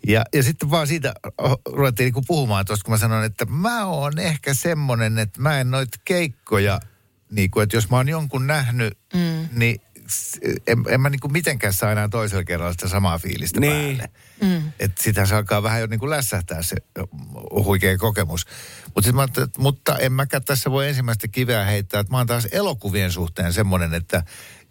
Ja, 0.09 0.25
ja 0.35 0.43
sitten 0.43 0.71
vaan 0.71 0.87
siitä 0.87 1.15
oh, 1.39 1.61
ruvettiin 1.67 2.05
niinku 2.05 2.23
puhumaan 2.27 2.65
tuosta, 2.67 2.85
kun 2.85 2.95
mä 2.95 2.99
sanoin, 2.99 3.25
että 3.25 3.45
mä 3.45 3.87
oon 3.87 4.19
ehkä 4.19 4.55
semmonen, 4.55 5.19
että 5.19 5.41
mä 5.41 5.61
en 5.61 5.71
noit 5.71 5.89
keikkoja, 6.05 6.81
niinku, 7.31 7.61
että 7.61 7.77
jos 7.77 7.91
mä 7.91 7.97
oon 7.97 8.09
jonkun 8.09 8.47
nähnyt, 8.47 8.99
mm. 9.15 9.49
niin 9.53 9.81
en, 10.67 10.85
en 10.89 11.01
mä 11.01 11.11
niinku 11.11 11.29
mitenkään 11.29 11.73
saa 11.73 11.93
enää 11.93 12.09
toisella 12.09 12.45
kerralla 12.45 12.73
sitä 12.73 12.89
samaa 12.89 13.19
fiilistä 13.19 13.61
Niin. 13.61 13.97
päälle. 13.97 14.11
Mm. 14.43 14.73
Että 14.79 15.03
sitä 15.03 15.27
se 15.27 15.35
alkaa 15.35 15.63
vähän 15.63 15.81
jo 15.81 15.87
niinku 15.87 16.11
lässähtää 16.11 16.63
se 16.63 16.77
ö, 16.99 17.03
huikea 17.51 17.99
kokemus. 17.99 18.47
Mut 18.95 19.05
sit 19.05 19.15
mä 19.15 19.25
että, 19.25 19.49
mutta 19.59 19.99
en 19.99 20.13
mäkään 20.13 20.45
tässä 20.45 20.71
voi 20.71 20.89
ensimmäistä 20.89 21.29
kiveä 21.29 21.65
heittää. 21.65 22.01
Että 22.01 22.11
mä 22.11 22.17
oon 22.17 22.27
taas 22.27 22.49
elokuvien 22.53 23.13
suhteen 23.13 23.53
semmoinen, 23.53 23.95
että 23.95 24.23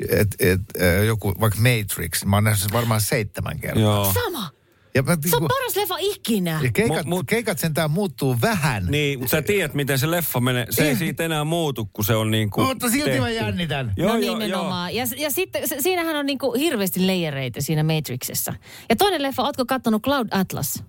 et, 0.09 0.35
et, 0.39 0.61
joku 1.05 1.35
vaikka 1.39 1.59
Matrix, 1.59 2.25
mä 2.25 2.35
oon 2.35 2.43
nähnyt 2.43 2.61
sen 2.61 2.73
varmaan 2.73 3.01
seitsemän 3.01 3.59
kertaa. 3.59 3.81
Joo. 3.81 4.13
Sama. 4.13 4.56
Ja, 4.97 5.03
mä, 5.03 5.11
Se 5.11 5.35
on 5.35 5.41
niinku- 5.41 5.47
paras 5.47 5.75
leffa 5.75 5.95
ikinä. 5.99 6.59
ja 6.63 6.71
keikat, 6.73 6.97
Mut- 6.97 7.05
mut- 7.05 7.25
keikat 7.27 7.59
sentään 7.59 7.91
muuttuu 7.91 8.37
vähän. 8.41 8.85
Niin, 8.89 9.19
mutta 9.19 9.31
sä 9.31 9.41
tiedät, 9.41 9.73
miten 9.73 9.99
se 9.99 10.11
leffa 10.11 10.39
menee. 10.39 10.65
Se 10.69 10.87
ei 10.89 10.95
siitä 10.95 11.23
enää 11.25 11.43
muutu, 11.43 11.89
kun 11.93 12.05
se 12.05 12.15
on 12.15 12.31
niin 12.31 12.49
kuin 12.49 12.67
Mutta 12.67 12.89
silti 12.89 13.19
mä 13.19 13.29
jännitän. 13.29 13.93
Joo, 13.97 14.09
no 14.13 14.17
joo, 14.17 14.37
nimenomaan. 14.37 14.95
Ja, 14.95 15.05
ja 15.17 15.31
sitten 15.31 15.67
se, 15.67 15.75
siinähän 15.79 16.15
on 16.15 16.25
niinku 16.25 16.53
hirveästi 16.53 17.07
leijereitä 17.07 17.61
siinä 17.61 17.83
Matrixissa. 17.83 18.53
Ja 18.89 18.95
toinen 18.95 19.21
leffa, 19.23 19.43
ootko 19.43 19.65
kattonut 19.65 20.03
Cloud 20.03 20.27
Atlas? 20.31 20.83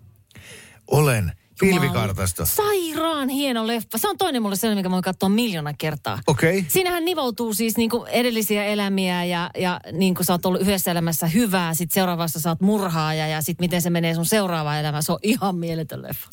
Olen. 0.87 1.33
Pilvikartasto. 1.61 2.47
Sairaan 2.47 3.29
hieno 3.29 3.67
leffa. 3.67 3.99
Se 3.99 4.09
on 4.09 4.19
toinen 4.19 4.43
mulle 4.43 4.57
sellainen, 4.57 4.79
mikä 4.83 4.91
voin 4.91 5.03
katsoa 5.03 5.29
miljoona 5.29 5.75
kertaa. 5.79 6.19
Okei. 6.27 6.65
Siinähän 6.69 7.05
nivoutuu 7.05 7.55
siis 7.55 7.77
niinku 7.77 8.05
edellisiä 8.05 8.65
elämiä 8.65 9.25
ja, 9.25 9.51
ja 9.59 9.81
niin 9.93 10.15
kuin 10.15 10.27
sä 10.27 10.33
oot 10.33 10.47
ollut 10.47 10.61
yhdessä 10.61 10.91
elämässä 10.91 11.27
hyvää, 11.27 11.75
sit 11.75 11.91
seuraavassa 11.91 12.41
sä 12.41 12.49
oot 12.49 12.61
murhaaja 12.61 13.29
ja 13.29 13.43
sit 13.43 13.61
miten 13.61 13.83
se 13.83 13.91
menee 13.91 14.15
sun 14.15 14.27
seuraava 14.27 14.77
elämä. 14.77 15.03
Se 15.03 15.13
on 15.13 15.19
ihan 15.23 15.57
mieletön 15.57 16.03
leffa. 16.03 16.29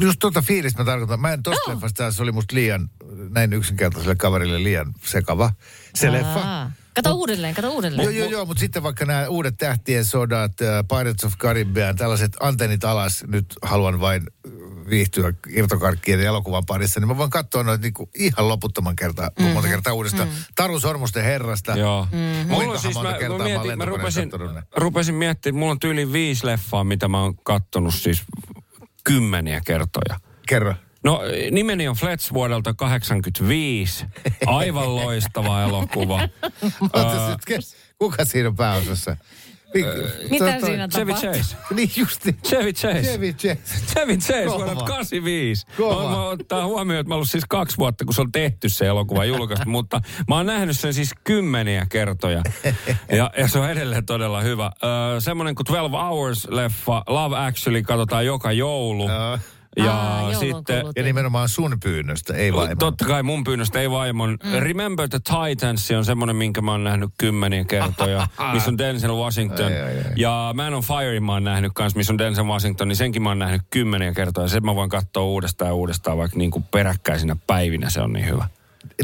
Just 0.00 0.18
tuota 0.18 0.42
fiilistä 0.42 0.80
mä 0.82 0.84
tarkoitan. 0.84 1.20
Mä 1.20 1.32
en 1.32 1.42
tosta 1.42 1.70
leffasta, 1.70 2.12
se 2.12 2.22
oli 2.22 2.32
musta 2.32 2.56
liian, 2.56 2.90
näin 3.30 3.52
yksinkertaiselle 3.52 4.16
kaverille 4.16 4.62
liian 4.62 4.94
sekava. 5.04 5.52
Se 5.94 6.12
leffa. 6.12 6.70
Kato 6.96 7.14
uudelleen, 7.14 7.54
kato 7.54 7.70
uudelleen. 7.70 8.04
Joo, 8.04 8.10
joo, 8.10 8.28
joo, 8.28 8.44
mutta 8.44 8.60
sitten 8.60 8.82
vaikka 8.82 9.04
nämä 9.04 9.28
uudet 9.28 9.54
tähtien 9.58 10.04
sodat, 10.04 10.52
äh, 10.60 10.84
Pirates 10.88 11.24
of 11.24 11.32
Caribbean, 11.38 11.96
tällaiset 11.96 12.36
antennit 12.40 12.84
alas, 12.84 13.24
nyt 13.26 13.46
haluan 13.62 14.00
vain 14.00 14.22
äh, 14.22 14.52
viihtyä 14.90 15.32
irtokarkkien 15.48 16.20
ja 16.20 16.26
elokuvan 16.26 16.62
parissa, 16.66 17.00
niin 17.00 17.08
mä 17.08 17.16
voin 17.16 17.30
katsoa 17.30 17.62
noita 17.62 17.82
niinku 17.82 18.10
ihan 18.14 18.48
loputtoman 18.48 18.96
kertaa, 18.96 19.30
mm-hmm. 19.38 19.52
monta 19.52 19.68
kertaa 19.68 19.92
uudestaan. 19.92 20.28
Mm-hmm. 20.28 20.44
Taru 20.54 20.80
Sormusten 20.80 21.24
herrasta. 21.24 21.72
Joo. 21.72 22.08
Mm. 22.12 22.48
Mulla 22.48 22.72
on 22.72 22.78
siis, 22.78 22.94
monta 22.94 23.10
mä, 23.10 23.18
kertaa 23.18 23.38
mä, 23.38 23.44
mä 23.44 23.48
mietin, 23.48 23.78
mä 23.78 23.84
lentokoneella 23.84 24.60
rupesin, 24.60 24.62
rupesin 24.76 25.14
miettimään, 25.14 25.58
mulla 25.58 25.72
on 25.72 25.80
tyyli 25.80 26.12
viisi 26.12 26.46
leffaa, 26.46 26.84
mitä 26.84 27.08
mä 27.08 27.22
oon 27.22 27.36
kattonut 27.36 27.94
siis 27.94 28.22
kymmeniä 29.04 29.60
kertoja. 29.64 30.20
Kerro. 30.48 30.74
No 31.06 31.20
nimeni 31.50 31.88
on 31.88 31.96
Flets 31.96 32.32
vuodelta 32.32 32.74
85. 32.74 34.06
Aivan 34.46 34.96
loistava 34.96 35.62
elokuva. 35.62 36.28
Kuka 37.98 38.24
siinä 38.24 38.48
on 38.48 38.56
pääosassa? 38.56 39.16
Mitä 40.30 40.56
tota- 40.56 40.66
siinä 40.66 40.88
Chevy 40.88 41.12
tapahtuu? 41.12 41.40
Chase. 41.42 41.56
Niin 41.74 41.90
justi. 41.96 42.32
Chevy 42.46 42.72
Chase. 42.72 43.02
Chevy 43.02 43.32
Chase. 43.32 43.86
Chevy 43.86 44.16
Chase 44.16 44.46
vuodelta 44.46 44.84
85. 44.84 45.66
Kova. 45.76 46.04
Mä, 46.04 46.10
mä 46.10 46.28
ottaa 46.28 46.66
huomioon, 46.66 47.00
että 47.00 47.08
mä 47.08 47.14
ollut 47.14 47.30
siis 47.30 47.44
kaksi 47.48 47.76
vuotta, 47.76 48.04
kun 48.04 48.14
se 48.14 48.20
on 48.20 48.32
tehty 48.32 48.68
se 48.68 48.86
elokuva 48.86 49.24
julkaistu, 49.24 49.68
mutta 49.70 50.00
mä 50.28 50.36
oon 50.36 50.46
nähnyt 50.46 50.78
sen 50.78 50.94
siis 50.94 51.10
kymmeniä 51.24 51.86
kertoja. 51.90 52.42
Ja, 53.12 53.30
ja 53.38 53.48
se 53.48 53.58
on 53.58 53.70
edelleen 53.70 54.06
todella 54.06 54.40
hyvä. 54.40 54.70
Öö, 54.84 55.20
semmoinen 55.20 55.54
kuin 55.54 55.66
12 55.66 55.98
Hours-leffa, 55.98 57.02
Love 57.06 57.36
Actually, 57.38 57.82
katsotaan 57.82 58.26
joka 58.26 58.52
joulu. 58.52 59.08
Joo. 59.08 59.38
Ja 59.76 59.92
Aa, 59.92 60.34
sitten... 60.34 60.84
Ja 60.96 61.02
nimenomaan 61.02 61.48
sun 61.48 61.76
pyynnöstä, 61.82 62.34
ei 62.34 62.52
vaimon. 62.52 62.78
Totta 62.78 63.04
kai 63.04 63.22
mun 63.22 63.44
pyynnöstä 63.44 63.80
ei 63.80 63.90
vaimon. 63.90 64.38
Mm. 64.44 64.52
Remember 64.58 65.08
the 65.08 65.18
Titans 65.18 65.90
on 65.90 66.04
semmoinen, 66.04 66.36
minkä 66.36 66.60
mä 66.60 66.70
oon 66.70 66.84
nähnyt 66.84 67.10
kymmeniä 67.18 67.64
kertoja, 67.64 68.28
missä 68.52 68.70
on 68.70 68.78
Denzel 68.78 69.12
Washington. 69.14 69.66
Ai, 69.66 69.80
ai, 69.80 69.98
ai. 69.98 70.04
Ja 70.16 70.52
Man 70.54 70.74
on 70.74 70.82
Fire 70.82 71.20
mä 71.20 71.32
oon 71.32 71.44
nähnyt 71.44 71.72
kans, 71.74 71.94
missä 71.94 72.12
on 72.12 72.18
Denzel 72.18 72.46
Washington, 72.46 72.88
niin 72.88 72.96
senkin 72.96 73.22
mä 73.22 73.28
oon 73.28 73.38
nähnyt 73.38 73.62
kymmeniä 73.70 74.12
kertoja. 74.12 74.48
Sen 74.48 74.64
mä 74.64 74.74
voin 74.74 74.90
katsoa 74.90 75.24
uudestaan 75.24 75.68
ja 75.68 75.74
uudestaan, 75.74 76.18
vaikka 76.18 76.38
niin 76.38 76.50
kuin 76.50 76.64
peräkkäisinä 76.70 77.36
päivinä 77.46 77.90
se 77.90 78.00
on 78.00 78.12
niin 78.12 78.26
hyvä. 78.26 78.48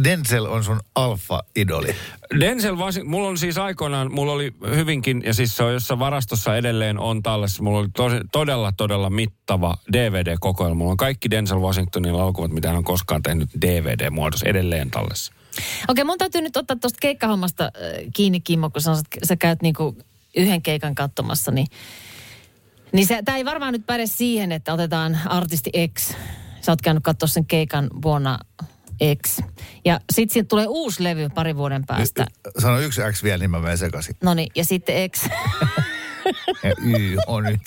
Denzel 0.05 0.47
on 0.47 0.65
sun 0.65 0.81
alfa-idoli. 0.95 1.95
Denzel 2.41 2.79
Washington, 2.79 3.11
mulla 3.11 3.29
on 3.29 3.39
siis 3.39 3.59
aikoinaan, 3.59 4.13
mulla 4.13 4.33
oli 4.33 4.55
hyvinkin, 4.75 5.23
ja 5.27 5.35
siis 5.35 5.57
se 5.57 5.63
on 5.63 5.73
jossain 5.73 5.99
varastossa 5.99 6.57
edelleen 6.57 6.99
on 6.99 7.23
tallessa, 7.23 7.63
mulla 7.63 7.79
oli 7.79 7.89
tosi, 7.97 8.17
todella, 8.33 8.73
todella 8.73 9.11
mittava 9.11 9.77
DVD-kokoelma. 9.93 10.75
Mulla 10.75 10.91
on 10.91 10.97
kaikki 10.97 11.31
Denzel 11.31 11.61
Washingtonin 11.61 12.11
elokuvat, 12.11 12.53
mitä 12.53 12.69
hän 12.69 12.77
on 12.77 12.85
koskaan 12.85 13.23
tehnyt 13.23 13.49
DVD-muodossa 13.61 14.47
edelleen 14.49 14.91
tallessa. 14.91 15.33
Okei, 15.89 16.05
mun 16.05 16.19
täytyy 16.19 16.41
nyt 16.41 16.57
ottaa 16.57 16.77
tuosta 16.77 16.99
keikkahommasta 17.01 17.65
äh, 17.65 17.71
kiinni, 18.15 18.41
Kimmo, 18.41 18.71
kun 18.71 18.83
sanoit, 18.83 19.07
että 19.15 19.27
sä 19.27 19.37
käyt 19.37 19.63
niinku 19.63 19.97
yhden 20.37 20.63
keikan 20.63 20.95
katsomassa, 20.95 21.51
niin, 21.51 21.67
niin 22.93 23.09
tämä 23.25 23.39
ei 23.39 23.45
varmaan 23.45 23.73
nyt 23.73 23.87
päde 23.87 24.07
siihen, 24.07 24.53
että 24.53 24.73
otetaan 24.73 25.19
artisti 25.25 25.71
X. 25.99 26.15
Sä 26.61 26.73
oot 26.73 26.83
käynyt 26.83 27.03
katsoa 27.03 27.27
sen 27.27 27.47
keikan 27.47 27.91
vuonna 28.03 28.39
X. 29.27 29.39
Ja 29.85 30.01
sitten 30.13 30.33
siitä 30.33 30.49
tulee 30.49 30.67
uusi 30.69 31.05
levy 31.05 31.29
pari 31.29 31.57
vuoden 31.57 31.87
päästä. 31.87 32.27
Sano 32.59 32.79
yksi 32.81 33.01
X 33.13 33.23
vielä, 33.23 33.39
niin 33.39 33.51
mä 33.51 33.61
menen 33.61 33.79
sekaisin. 33.79 34.17
No 34.23 34.35
niin, 34.35 34.49
ja 34.57 34.65
sitten 34.65 35.11
X. 35.11 35.25
Ja 36.63 36.71
Y 36.85 37.17
on 37.27 37.45
nyt. 37.45 37.61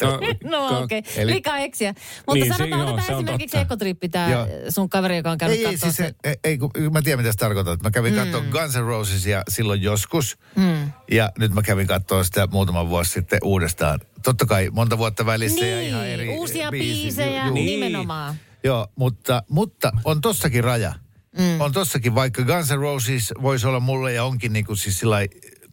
no 0.44 0.68
Ka- 0.70 0.78
okei, 0.78 1.00
okay. 1.00 1.12
eli- 1.16 1.32
lika 1.34 1.52
Xia. 1.70 1.94
Mutta 2.28 2.34
Niin, 2.34 2.54
se- 2.54 2.58
sanotaan, 2.58 3.04
se 3.04 3.16
on 3.16 3.20
esimerkiksi 3.24 3.58
totta. 3.58 3.62
Ekotrippi, 3.74 4.10
tämä 4.10 4.48
sun 4.70 4.90
kaveri, 4.90 5.18
joka 5.18 5.32
on 5.32 5.38
käynyt 5.38 5.60
Ei, 5.66 5.78
siis, 5.78 6.00
ei, 6.00 6.36
ei, 6.44 6.58
kun 6.58 6.72
mä 6.92 7.02
tiedän 7.02 7.20
mitä 7.20 7.32
se 7.32 7.38
tarkoittaa. 7.38 7.78
Mä 7.84 7.92
kävin 7.92 8.14
mm. 8.14 8.20
katsoa 8.20 8.42
Guns 8.42 8.76
N' 8.76 8.80
Rosesia 8.84 9.44
silloin 9.50 9.82
joskus. 9.82 10.38
Mm. 10.56 10.92
Ja 11.12 11.32
nyt 11.38 11.54
mä 11.54 11.62
kävin 11.62 11.88
katsoa 11.88 12.24
sitä 12.24 12.48
muutama 12.48 12.90
vuosi 12.90 13.12
sitten 13.12 13.40
uudestaan. 13.44 14.00
Totta 14.24 14.46
kai 14.46 14.70
monta 14.72 14.98
vuotta 14.98 15.26
välissä 15.26 15.66
ja 15.66 15.78
Niin, 15.78 15.88
ihan 15.90 16.08
eri 16.08 16.30
uusia 16.30 16.70
biisi- 16.70 17.02
biisejä, 17.02 17.42
ju- 17.42 17.48
ju- 17.48 17.54
Niin. 17.54 17.66
nimenomaan. 17.66 18.36
Joo, 18.64 18.88
mutta, 18.96 19.44
mutta 19.50 19.92
on 20.04 20.22
tossakin 20.22 20.64
raja. 20.64 20.94
Mm. 21.38 21.62
On 21.62 21.72
tossakin, 21.72 22.16
vaikka 22.16 22.44
Guns 22.44 22.70
N' 22.70 22.80
Roses 22.80 23.34
voisi 23.42 23.68
olla 23.68 23.80
mulle 23.80 24.14
ja 24.14 24.24
onkin 24.24 24.54
niin 24.54 24.66
kuin 24.66 24.78
siis 24.78 25.00
sillai 25.00 25.30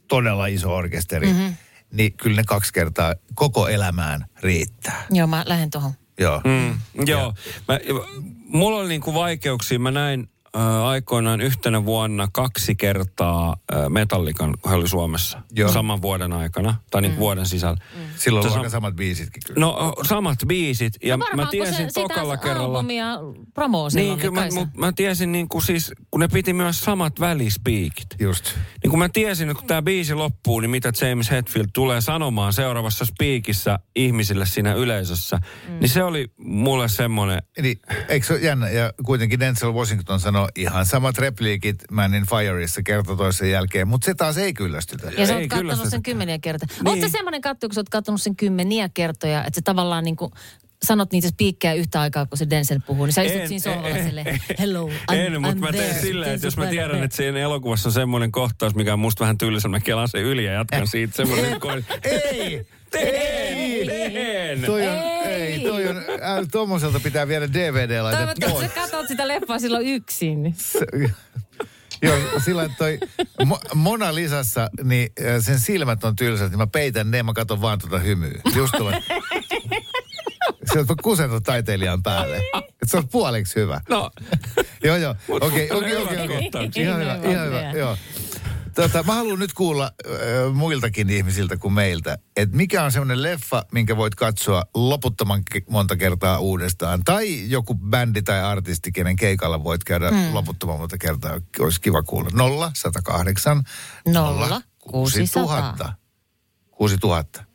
todella 0.08 0.46
iso 0.46 0.76
orkesteri, 0.76 1.26
mm-hmm. 1.26 1.56
niin 1.92 2.12
kyllä 2.12 2.36
ne 2.36 2.44
kaksi 2.44 2.72
kertaa 2.72 3.14
koko 3.34 3.68
elämään 3.68 4.26
riittää. 4.40 5.06
Joo, 5.10 5.26
mä 5.26 5.44
lähden 5.46 5.70
tuohon. 5.70 5.92
Joo. 6.18 6.40
Mm, 6.44 6.78
joo. 7.06 7.34
Mä, 7.68 7.80
mulla 8.46 8.78
oli 8.78 8.88
niinku 8.88 9.14
vaikeuksia. 9.14 9.78
Mä 9.78 9.90
näin 9.90 10.28
aikoinaan 10.84 11.40
yhtenä 11.40 11.84
vuonna 11.84 12.28
kaksi 12.32 12.74
kertaa 12.74 13.56
Metallikan, 13.88 14.54
kun 14.62 14.70
he 14.70 14.76
oli 14.76 14.88
Suomessa. 14.88 15.42
Joo. 15.56 15.72
Saman 15.72 16.02
vuoden 16.02 16.32
aikana, 16.32 16.74
tai 16.90 17.00
Mm. 17.00 17.02
niinku 17.02 17.20
vuoden 17.20 17.46
sisällä. 17.46 17.76
Silloin 18.16 18.40
on 18.46 18.50
Tuossa- 18.50 18.58
aika 18.60 18.70
samat 18.70 18.96
biisitkin 18.96 19.42
kyllä. 19.46 19.60
No 19.60 19.92
samat 20.08 20.38
biisit. 20.46 20.94
Ja 21.04 21.16
no 21.16 21.26
mä 21.36 21.46
tiesin 21.50 21.74
se, 21.92 22.00
tokalla 22.00 22.36
kerralla... 22.36 22.84
promoo 23.54 23.84
Niin, 23.84 23.90
silloin, 23.92 24.20
kyllä 24.20 24.40
mä, 24.40 24.46
mut, 24.54 24.68
mä 24.76 24.92
tiesin 24.92 25.32
niin 25.32 25.48
kuin 25.48 25.62
siis, 25.62 25.92
kun 26.10 26.20
ne 26.20 26.28
piti 26.28 26.52
myös 26.52 26.80
samat 26.80 27.20
välispiikit. 27.20 28.06
Just. 28.20 28.44
Niin 28.82 28.90
kun 28.90 28.98
mä 28.98 29.08
tiesin, 29.08 29.50
että 29.50 29.58
kun 29.60 29.68
tämä 29.68 29.82
biisi 29.82 30.14
loppuu, 30.14 30.60
niin 30.60 30.70
mitä 30.70 30.92
James 31.00 31.30
Hetfield 31.30 31.66
tulee 31.74 32.00
sanomaan 32.00 32.52
seuraavassa 32.52 33.04
spiikissä 33.04 33.78
ihmisille 33.96 34.46
siinä 34.46 34.74
yleisössä. 34.74 35.36
Mm. 35.68 35.78
Niin 35.80 35.88
se 35.88 36.02
oli 36.04 36.26
mulle 36.36 36.88
semmoinen, 36.88 37.42
Eli 37.56 37.80
eikö 38.08 38.26
se 38.26 38.32
ole 38.32 38.40
jännä? 38.42 38.68
Ja 38.68 38.92
kuitenkin 39.04 39.40
Denzel 39.40 39.72
Washington 39.72 40.20
sanoi 40.20 40.41
ihan 40.56 40.86
samat 40.86 41.18
repliikit 41.18 41.76
Man 41.90 42.14
in 42.14 42.26
Fireissa 42.26 42.82
kerta 42.82 43.16
toisen 43.16 43.50
jälkeen, 43.50 43.88
mutta 43.88 44.04
se 44.04 44.14
taas 44.14 44.38
ei 44.38 44.52
kyllästytä. 44.54 45.06
Ja 45.18 45.26
sä 45.26 45.32
Ei 45.32 45.40
oot 45.40 45.48
kattonut 45.48 45.60
kyllästytä. 45.60 45.90
sen 45.90 46.02
kymmeniä 46.02 46.38
kertoja. 46.38 46.68
Niin. 46.84 47.00
Sä 47.00 47.08
semmoinen 47.08 47.40
katsoja, 47.40 47.68
kun 47.68 47.74
sä 47.74 47.80
oot 47.80 47.88
kattonut 47.88 48.22
sen 48.22 48.36
kymmeniä 48.36 48.88
kertoja, 48.94 49.44
että 49.44 49.58
sä 49.58 49.62
tavallaan 49.64 50.04
niin 50.04 50.16
kuin 50.16 50.32
sanot 50.84 51.12
niitä 51.12 51.28
spiikkejä 51.28 51.74
yhtä 51.74 52.00
aikaa, 52.00 52.26
kun 52.26 52.38
se 52.38 52.50
Denzel 52.50 52.80
puhuu, 52.86 53.04
niin 53.04 53.12
sä 53.12 53.22
istut 53.22 53.40
En, 53.40 53.48
siinä 53.48 53.62
sohvalla 53.74 54.04
silleen, 54.04 54.40
hello, 54.58 54.88
I'm, 54.88 55.14
en, 55.14 55.42
mutta 55.42 55.56
mä 55.58 55.72
teen 55.72 55.84
there. 55.88 56.00
silleen, 56.00 56.34
että 56.34 56.46
jos 56.46 56.56
mä 56.56 56.66
tiedän, 56.66 57.02
että 57.02 57.16
siinä 57.16 57.38
elokuvassa 57.38 57.88
on 57.88 57.92
semmoinen 57.92 58.32
kohtaus, 58.32 58.74
mikä 58.74 58.92
on 58.92 58.98
musta 58.98 59.20
vähän 59.20 59.38
tylsä, 59.38 59.68
mä 59.68 59.80
kelaan 59.80 60.08
sen 60.08 60.22
yli 60.22 60.44
ja 60.44 60.52
jatkan 60.52 60.86
siitä 60.88 61.16
semmoisen 61.16 61.60
koin. 61.60 61.84
Ei! 62.02 62.66
Teen! 62.90 63.86
Teen! 63.86 64.60
Toi 64.66 64.88
on, 64.88 64.98
Ei. 65.96 66.02
ei, 66.02 66.18
toi 66.18 66.30
on, 66.32 66.38
äh, 66.38 66.48
tommoselta 66.52 67.00
pitää 67.00 67.28
viedä 67.28 67.46
DVD-laite 67.46 68.16
Toivottavasti 68.16 68.40
pois. 68.52 68.74
sä 68.74 68.80
katsot 68.80 69.08
sitä 69.08 69.28
leffaa 69.28 69.58
silloin 69.58 69.86
yksin. 69.86 70.54
Se- 70.58 70.86
Joo, 72.02 72.16
sillä 72.44 72.62
että 72.64 72.76
toi 72.78 72.98
Mo- 73.44 73.74
Mona 73.74 74.14
Lisassa, 74.14 74.70
niin 74.84 75.12
äh, 75.20 75.44
sen 75.44 75.58
silmät 75.60 76.04
on 76.04 76.16
tylsät, 76.16 76.50
niin 76.50 76.58
mä 76.58 76.66
peitän 76.66 77.10
ne 77.10 77.16
ja 77.16 77.24
mä 77.24 77.32
katson 77.32 77.60
vaan 77.60 77.78
tuota 77.78 77.98
hymyä. 77.98 78.40
Just 78.56 78.74
tuolla. 78.76 78.96
Se 80.72 80.78
on 80.78 80.86
kusentu 81.02 81.40
taiteilijan 81.40 82.02
päälle. 82.02 82.36
Et 82.56 82.90
se 82.90 82.96
on 82.96 83.08
puoliksi 83.08 83.54
hyvä. 83.60 83.80
No, 83.88 84.10
Joo, 84.84 84.96
joo. 84.96 85.14
Okei, 85.28 85.70
okei, 85.70 85.96
okei. 85.96 86.50
Ihan 86.76 87.00
hyvä, 87.00 87.18
ihan 87.30 87.46
hyvä, 87.46 87.72
joo. 87.76 87.96
Tota, 88.74 89.02
mä 89.02 89.14
haluan 89.14 89.38
nyt 89.38 89.52
kuulla 89.52 89.84
äh, 89.84 90.54
muiltakin 90.54 91.10
ihmisiltä 91.10 91.56
kuin 91.56 91.74
meiltä, 91.74 92.18
että 92.36 92.56
mikä 92.56 92.84
on 92.84 92.92
semmoinen 92.92 93.22
leffa, 93.22 93.64
minkä 93.72 93.96
voit 93.96 94.14
katsoa 94.14 94.64
loputtoman 94.74 95.42
ke- 95.54 95.64
monta 95.70 95.96
kertaa 95.96 96.38
uudestaan. 96.38 97.04
Tai 97.04 97.50
joku 97.50 97.74
bändi 97.74 98.22
tai 98.22 98.42
artisti, 98.42 98.92
kenen 98.92 99.16
keikalla 99.16 99.64
voit 99.64 99.84
käydä 99.84 100.10
mm. 100.10 100.34
loputtoman 100.34 100.78
monta 100.78 100.98
kertaa. 100.98 101.40
Olisi 101.58 101.80
kiva 101.80 102.02
kuulla. 102.02 102.30
0, 102.32 102.70
108, 102.74 103.62
Nolla, 104.06 104.62
6000. 104.78 105.92
6000. 106.70 107.51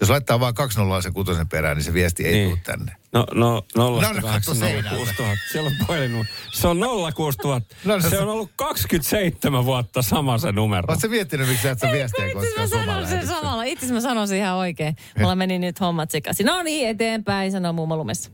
Jos 0.00 0.10
laittaa 0.10 0.40
vaan 0.40 0.54
nollaa 0.76 1.00
sen 1.02 1.12
kutosen 1.12 1.48
perään, 1.48 1.76
niin 1.76 1.84
se 1.84 1.92
viesti 1.92 2.26
ei 2.26 2.32
Niin. 2.34 2.48
tule 2.50 2.60
tänne. 2.64 2.96
No, 3.12 3.26
no, 3.34 3.62
No, 3.76 3.90
0 3.90 4.12
no, 4.12 4.28
katso 4.28 4.54
seinälle. 4.54 5.06
Siellä 5.52 5.68
on 5.70 5.76
puhelin. 5.86 6.28
Se 6.52 6.68
on 6.68 6.80
06000. 7.14 7.76
No, 7.84 7.94
no, 7.96 8.00
se 8.02 8.10
se- 8.10 8.18
on 8.18 8.28
ollut 8.28 8.50
27 8.56 9.64
vuotta 9.64 10.02
sama 10.02 10.38
se 10.38 10.52
numero. 10.52 10.84
Oletko 10.88 11.08
miettinyt, 11.08 11.48
miksi 11.48 11.62
sä 11.62 11.70
et 11.70 11.78
sä 11.78 11.92
viestejä 11.92 12.26
Itse 12.28 12.60
mä 12.60 12.66
sanon 12.66 13.06
sen 13.08 13.26
samalla. 13.26 13.64
Itse 13.64 13.92
mä 13.92 14.00
sanon 14.00 14.28
sen 14.28 14.38
ihan 14.38 14.56
oikein. 14.56 14.96
Mulla 15.18 15.34
meni 15.36 15.58
nyt 15.58 15.80
hommat 15.80 16.10
sekaisin. 16.10 16.46
No 16.46 16.62
niin, 16.62 16.88
eteenpäin, 16.88 17.52
sanoo 17.52 17.72
mummo 17.72 17.96
lumessa. 17.96 18.30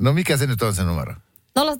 No 0.00 0.12
mikä 0.12 0.36
se 0.36 0.46
nyt 0.46 0.62
on 0.62 0.74
se 0.74 0.84
numero? 0.84 1.14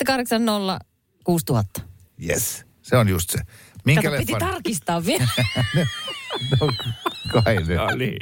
080 0.06 0.78
6000. 1.24 1.80
Yes, 2.28 2.64
se 2.82 2.96
on 2.96 3.08
just 3.08 3.30
se. 3.30 3.38
Minkä 3.84 4.02
Kato, 4.02 4.16
piti 4.16 4.32
leffan? 4.32 4.50
tarkistaa 4.52 5.04
vielä. 5.04 5.26
no, 6.60 6.68
kai 7.42 7.56
nyt. 7.56 7.68
Ja 7.68 7.96
niin. 7.96 8.16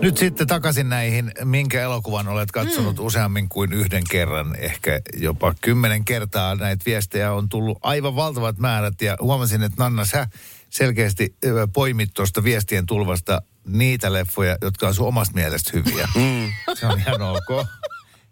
Nyt 0.00 0.18
sitten 0.18 0.46
takaisin 0.46 0.88
näihin, 0.88 1.32
minkä 1.44 1.82
elokuvan 1.82 2.28
olet 2.28 2.50
katsonut 2.50 2.98
Mm. 2.98 3.04
useammin 3.06 3.48
kuin 3.48 3.72
yhden 3.72 4.02
kerran, 4.10 4.56
ehkä 4.58 5.00
jopa 5.16 5.54
kymmenen 5.60 6.04
kertaa 6.04 6.54
näitä 6.54 6.82
viestejä 6.86 7.32
on 7.32 7.48
tullut 7.48 7.78
aivan 7.82 8.16
valtavat 8.16 8.58
määrät 8.58 9.02
ja 9.02 9.16
huomasin, 9.20 9.62
että 9.62 9.82
Nanna, 9.82 10.04
sä 10.04 10.28
selkeästi 10.70 11.36
poimit 11.72 12.10
tuosta 12.14 12.44
viestien 12.44 12.86
tulvasta 12.86 13.42
niitä 13.66 14.12
leffoja, 14.12 14.56
jotka 14.62 14.88
on 14.88 14.94
sun 14.94 15.06
omasta 15.08 15.34
mielestä 15.34 15.70
hyviä. 15.72 16.08
Mm. 16.14 16.74
Se 16.74 16.86
on 16.86 16.98
ihan 16.98 17.22
ok. 17.22 17.66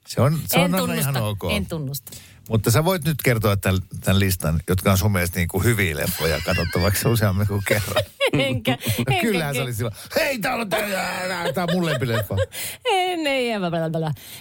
Se 0.07 0.21
on, 0.21 0.38
se 0.47 0.59
on 0.59 0.64
en 0.64 0.71
Nanna 0.71 0.87
tunnusta, 0.87 1.11
ihan 1.11 1.23
ok. 1.23 1.45
en 1.50 1.66
tunnusta. 1.66 2.12
Mutta 2.49 2.71
sä 2.71 2.85
voit 2.85 3.04
nyt 3.04 3.23
kertoa 3.25 3.57
tämän, 3.57 3.81
tämän 4.00 4.21
listan, 4.21 4.61
jotka 4.69 4.90
on 4.90 4.99
sun 4.99 5.12
mielestä 5.12 5.38
niin 5.38 5.49
kuin 5.49 5.64
hyviä 5.64 5.97
leffoja 5.97 6.40
katsottavaksi 6.40 7.09
useammin 7.09 7.47
kuin 7.47 7.62
kerran. 7.69 8.04
Enkä, 8.41 8.71
No 8.99 9.05
enkä, 9.09 9.21
kyllähän 9.21 9.55
se 9.55 9.62
oli 9.62 9.75
silloin, 9.75 9.97
hei 10.17 10.38
tää 10.38 10.55
on, 10.55 10.71
tää, 10.71 10.81
tää 11.55 11.64
on 11.64 11.75
mun 11.75 11.87
lempileffa. 11.87 12.37
En, 12.85 13.26
ei, 13.26 13.53
ei. 13.53 13.61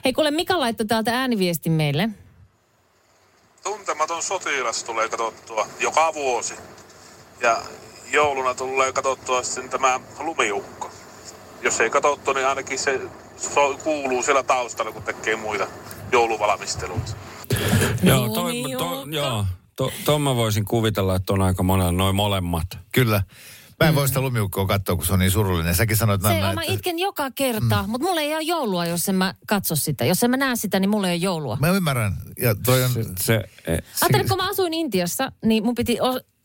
Hei 0.06 0.14
kuule, 0.14 0.32
Mika 0.32 0.60
laittoi 0.60 0.86
täältä 0.86 1.20
ääniviestin 1.20 1.72
meille. 1.72 2.10
Tuntematon 3.64 4.24
sotilas 4.24 4.84
tulee 4.84 5.10
katsottua 5.10 5.68
joka 5.80 6.14
vuosi. 6.14 6.54
Ja 7.42 7.62
jouluna 8.12 8.54
tulee 8.54 8.92
katsottua 8.92 9.44
sitten 9.44 9.70
tämä 9.70 10.00
lumiukko. 10.20 10.92
Jos 11.62 11.82
ei 11.82 11.90
katsottu, 11.90 12.34
niin 12.34 12.48
ainakin 12.48 12.80
se 12.80 13.02
so, 13.38 13.78
kuuluu 13.84 14.24
siellä 14.24 14.44
taustalla, 14.44 14.92
kun 14.92 15.04
tekee 15.04 15.36
muita 15.36 15.68
jouluvalmisteluita. 16.12 17.12
Joo, 18.04 18.30
toi, 18.30 18.64
to, 18.78 19.06
joo, 19.12 19.46
to, 19.76 19.92
ton 20.06 20.22
mä 20.22 20.36
voisin 20.36 20.66
kuvitella, 20.66 21.16
että 21.16 21.34
on 21.34 21.42
aika 21.42 21.64
monella 21.64 21.92
noin 21.92 22.16
molemmat. 22.16 22.68
Kyllä. 22.92 23.24
Mä 23.84 23.90
en 23.90 23.96
voi 23.96 24.08
sitä 24.08 24.22
lumiukkoa 24.22 24.66
katsoa, 24.66 24.96
kun 24.96 25.06
se 25.06 25.14
on 25.14 25.20
niin 25.20 25.32
surullinen. 25.32 25.76
Säkin 25.76 25.98
sanoit, 25.98 26.22
Se 26.22 26.28
Nanna, 26.28 26.54
mä 26.54 26.62
että... 26.62 26.74
itken 26.74 27.00
joka 27.00 27.32
kerta, 27.32 27.84
mm. 27.84 27.90
mutta 27.90 28.08
mulla 28.08 28.22
ei 28.22 28.36
ole 28.36 28.42
joulua, 28.42 28.86
jos 28.86 29.10
en 29.10 29.16
mä 29.16 29.34
katso 29.48 29.76
sitä. 29.76 30.06
Jos 30.06 30.24
en 30.24 30.32
mä 30.32 30.38
näe 30.38 30.56
sitä, 30.56 30.80
niin 30.80 30.90
mulla 30.90 31.08
ei 31.08 31.14
ole 31.14 31.24
joulua. 31.24 31.58
Mä 31.62 31.70
ymmärrän. 31.70 32.14
Ja 32.40 32.56
toi 32.56 32.84
on... 32.84 32.92
Se, 32.92 33.04
se, 33.20 33.36
e, 33.68 33.72
Ajattelin, 34.02 34.30
kun 34.30 34.38
mä 34.38 34.50
asuin 34.50 34.74
Intiassa, 34.74 35.32
niin 35.46 35.64
mun 35.64 35.76
piti 35.76 35.98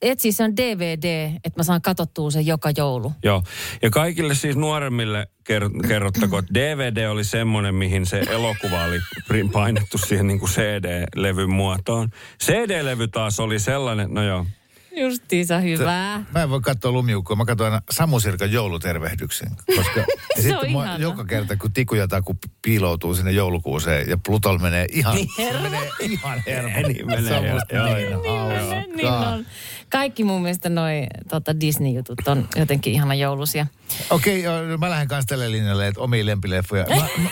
etsiä 0.03 0.33
sen 0.33 0.57
DVD, 0.57 1.31
että 1.45 1.61
mä 1.61 1.63
saan 1.63 1.83
katsottua 1.83 2.31
sen 2.31 2.47
joka 2.47 2.71
joulu. 2.77 3.13
Joo, 3.23 3.43
ja 3.83 3.91
kaikille 3.91 4.35
siis 4.35 4.57
nuoremmille 4.57 5.27
ker- 5.53 5.89
kerrottakoon, 5.89 6.45
että 6.45 6.55
DVD 6.55 7.09
oli 7.09 7.25
semmoinen, 7.25 7.75
mihin 7.75 8.07
se 8.07 8.21
elokuva 8.21 8.85
oli 8.85 8.99
painettu 9.53 9.99
siihen 9.99 10.27
niin 10.27 10.39
kuin 10.39 10.51
CD-levyn 10.51 11.51
muotoon. 11.51 12.09
CD-levy 12.45 13.09
taas 13.09 13.41
oli 13.41 13.59
sellainen, 13.59 14.15
no 14.15 14.23
joo, 14.23 14.47
Justiinsa 15.01 15.59
hyvää. 15.59 16.25
Mä 16.35 16.43
en 16.43 16.51
voi 16.51 16.61
katsoa 16.61 16.93
lumiukkoa. 16.93 17.37
Mä 17.37 17.45
katson 17.45 17.65
aina 17.65 17.83
Samu 17.91 18.21
Sirkan 18.21 18.53
joulutervehdyksen. 18.53 19.49
Koska 19.77 20.01
ja 20.01 20.05
Se 20.37 20.43
sitten 20.43 20.59
on 20.59 20.71
mua 20.71 20.85
ihana. 20.85 20.99
joka 20.99 21.25
kerta, 21.25 21.57
kun 21.57 21.73
Tiku 21.73 21.95
ja 21.95 22.09
Taku 22.09 22.37
piiloutuu 22.63 23.15
sinne 23.15 23.31
joulukuuseen 23.33 24.09
ja 24.11 24.19
Plutol 24.27 24.59
menee 24.59 24.87
ihan, 24.93 25.19
se 25.37 25.61
menee 25.63 25.91
ihan 26.01 26.43
hermo. 26.47 26.89
Niin 26.89 27.07
menee, 27.07 27.29
Se 27.29 27.35
on 27.37 27.45
joo, 27.45 27.55
musta 27.55 27.75
joo, 27.75 27.95
niin 27.95 28.11
joo. 28.11 28.49
hauskaa. 28.49 28.83
Niin 28.97 29.09
on. 29.09 29.47
Kaikki 29.89 30.25
mun 30.25 30.43
mielestä 30.43 30.69
noi 30.69 31.07
tota 31.29 31.61
Disney-jutut 31.61 32.29
on 32.29 32.49
jotenkin 32.57 32.93
ihana 32.93 33.15
joulusia. 33.15 33.67
Okei, 34.11 34.49
okay, 34.49 34.77
mä 34.77 34.91
lähden 34.91 35.09
kanssa 35.09 35.29
tälle 35.29 35.51
linjalle, 35.51 35.87
että 35.89 36.01
omiin 36.01 36.27
lempileffoja. 36.27 36.85
Na, 36.85 36.97
na, 36.97 37.31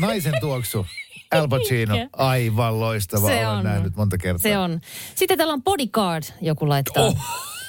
naisen 0.06 0.34
tuoksu. 0.40 0.86
Al 1.30 1.48
Pacino, 1.48 1.94
aivan 2.12 2.80
loistava. 2.80 3.28
Se 3.28 3.34
Olen 3.34 3.48
on. 3.48 3.64
nähnyt 3.64 3.96
monta 3.96 4.18
kertaa. 4.18 4.42
Se 4.42 4.58
on. 4.58 4.80
Sitten 5.14 5.38
täällä 5.38 5.54
on 5.54 5.62
Bodyguard, 5.62 6.24
joku 6.40 6.68
laittaa. 6.68 7.04
Oh, 7.04 7.16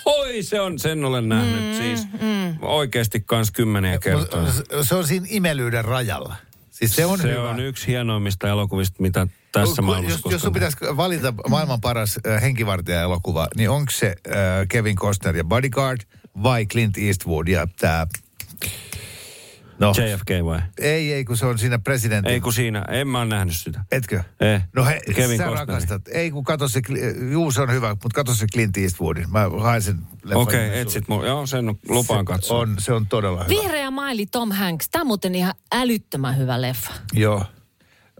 oi, 0.06 0.43
se 0.43 0.62
on, 0.62 0.80
sen 0.80 1.06
olen 1.06 1.30
nähnyt 1.30 1.63
mm, 1.63 1.78
siis 1.78 2.08
mm. 2.22 2.58
oikeasti 2.62 3.19
kans 3.19 3.52
kymmeniä 3.52 3.98
kertoja. 4.00 4.43
Mut 4.43 4.86
Se 4.88 4.95
on 4.95 5.08
siinä 5.08 5.26
imelyyden 5.30 5.86
rajalla. 5.86 6.36
Siis 6.72 6.95
se 6.95 7.06
on 7.06 7.17
se 7.22 7.32
hyvä. 7.32 7.50
on 7.50 7.60
yksi 7.60 7.88
hienoimmista 7.88 8.48
elokuvista, 8.48 9.02
mitä 9.02 9.28
tässä 9.52 9.76
Kun- 9.76 9.86
maailmassa 9.86 10.19
jos, 10.26 10.32
jos 10.32 10.41
sun 10.41 10.54
pitäisi 10.54 10.78
valita 10.98 11.34
maailman 11.50 11.82
paras 11.82 12.19
äh, 12.28 12.41
henkivartija-elokuva, 12.41 13.48
niin 13.56 13.69
onko 13.69 13.91
se 13.91 14.08
äh, 14.08 14.34
Kevin 14.69 14.95
Costner 14.95 15.38
ja 15.38 15.43
Bodyguard 15.43 16.02
vai 16.43 16.65
Clint 16.65 16.98
Eastwood 16.98 17.48
ja 17.48 17.67
tämä... 17.80 18.08
No, 19.80 19.92
JFK 19.92 20.46
vai? 20.46 20.62
ei, 20.80 21.13
ei, 21.13 21.26
kun 21.26 21.38
se 21.38 21.46
on 21.46 21.58
siinä 21.60 21.80
presidentin... 21.80 22.34
Ei 22.34 22.42
kun 22.42 22.54
siinä, 22.54 22.86
en 22.89 23.08
mä 23.08 23.18
ole 23.20 23.26
nähnyt 23.28 23.56
sitä. 23.56 23.86
Etkö? 23.92 24.24
Eh. 24.39 24.63
No 24.76 24.86
he, 24.86 25.02
Kevin 25.15 25.38
sä 25.38 25.44
Costneri. 25.44 25.56
rakastat. 25.56 26.02
Ei, 26.08 26.32
kun 26.32 26.44
katso 26.44 26.68
se, 26.68 26.82
juu 27.32 27.52
se 27.52 27.62
on 27.62 27.72
hyvä, 27.72 27.89
mutta 27.89 28.10
katso 28.15 28.34
se 28.34 28.46
Clint 28.54 28.78
Eastwoodin. 28.78 29.32
Mä 29.32 29.50
haen 29.60 29.82
sen 29.82 30.00
Okei, 30.34 30.63
nimen 30.63 30.80
etsit 30.80 31.08
mun, 31.08 31.26
joo 31.26 31.46
sen 31.46 31.65
lupaan 31.89 32.26
katsoa. 32.26 32.60
On, 32.60 32.76
se 32.80 32.94
on 32.94 33.08
todella 33.08 33.44
hyvä. 33.44 33.62
Vihreä 33.62 33.92
maili 33.92 34.26
Tom 34.26 34.52
Hanks. 34.52 34.89
Tämä 34.89 35.02
on 35.02 35.08
muuten 35.08 35.36
ihan 35.36 35.54
älyttömän 35.72 36.38
hyvä 36.38 36.62
leffa. 36.62 36.92
Joo, 37.13 37.46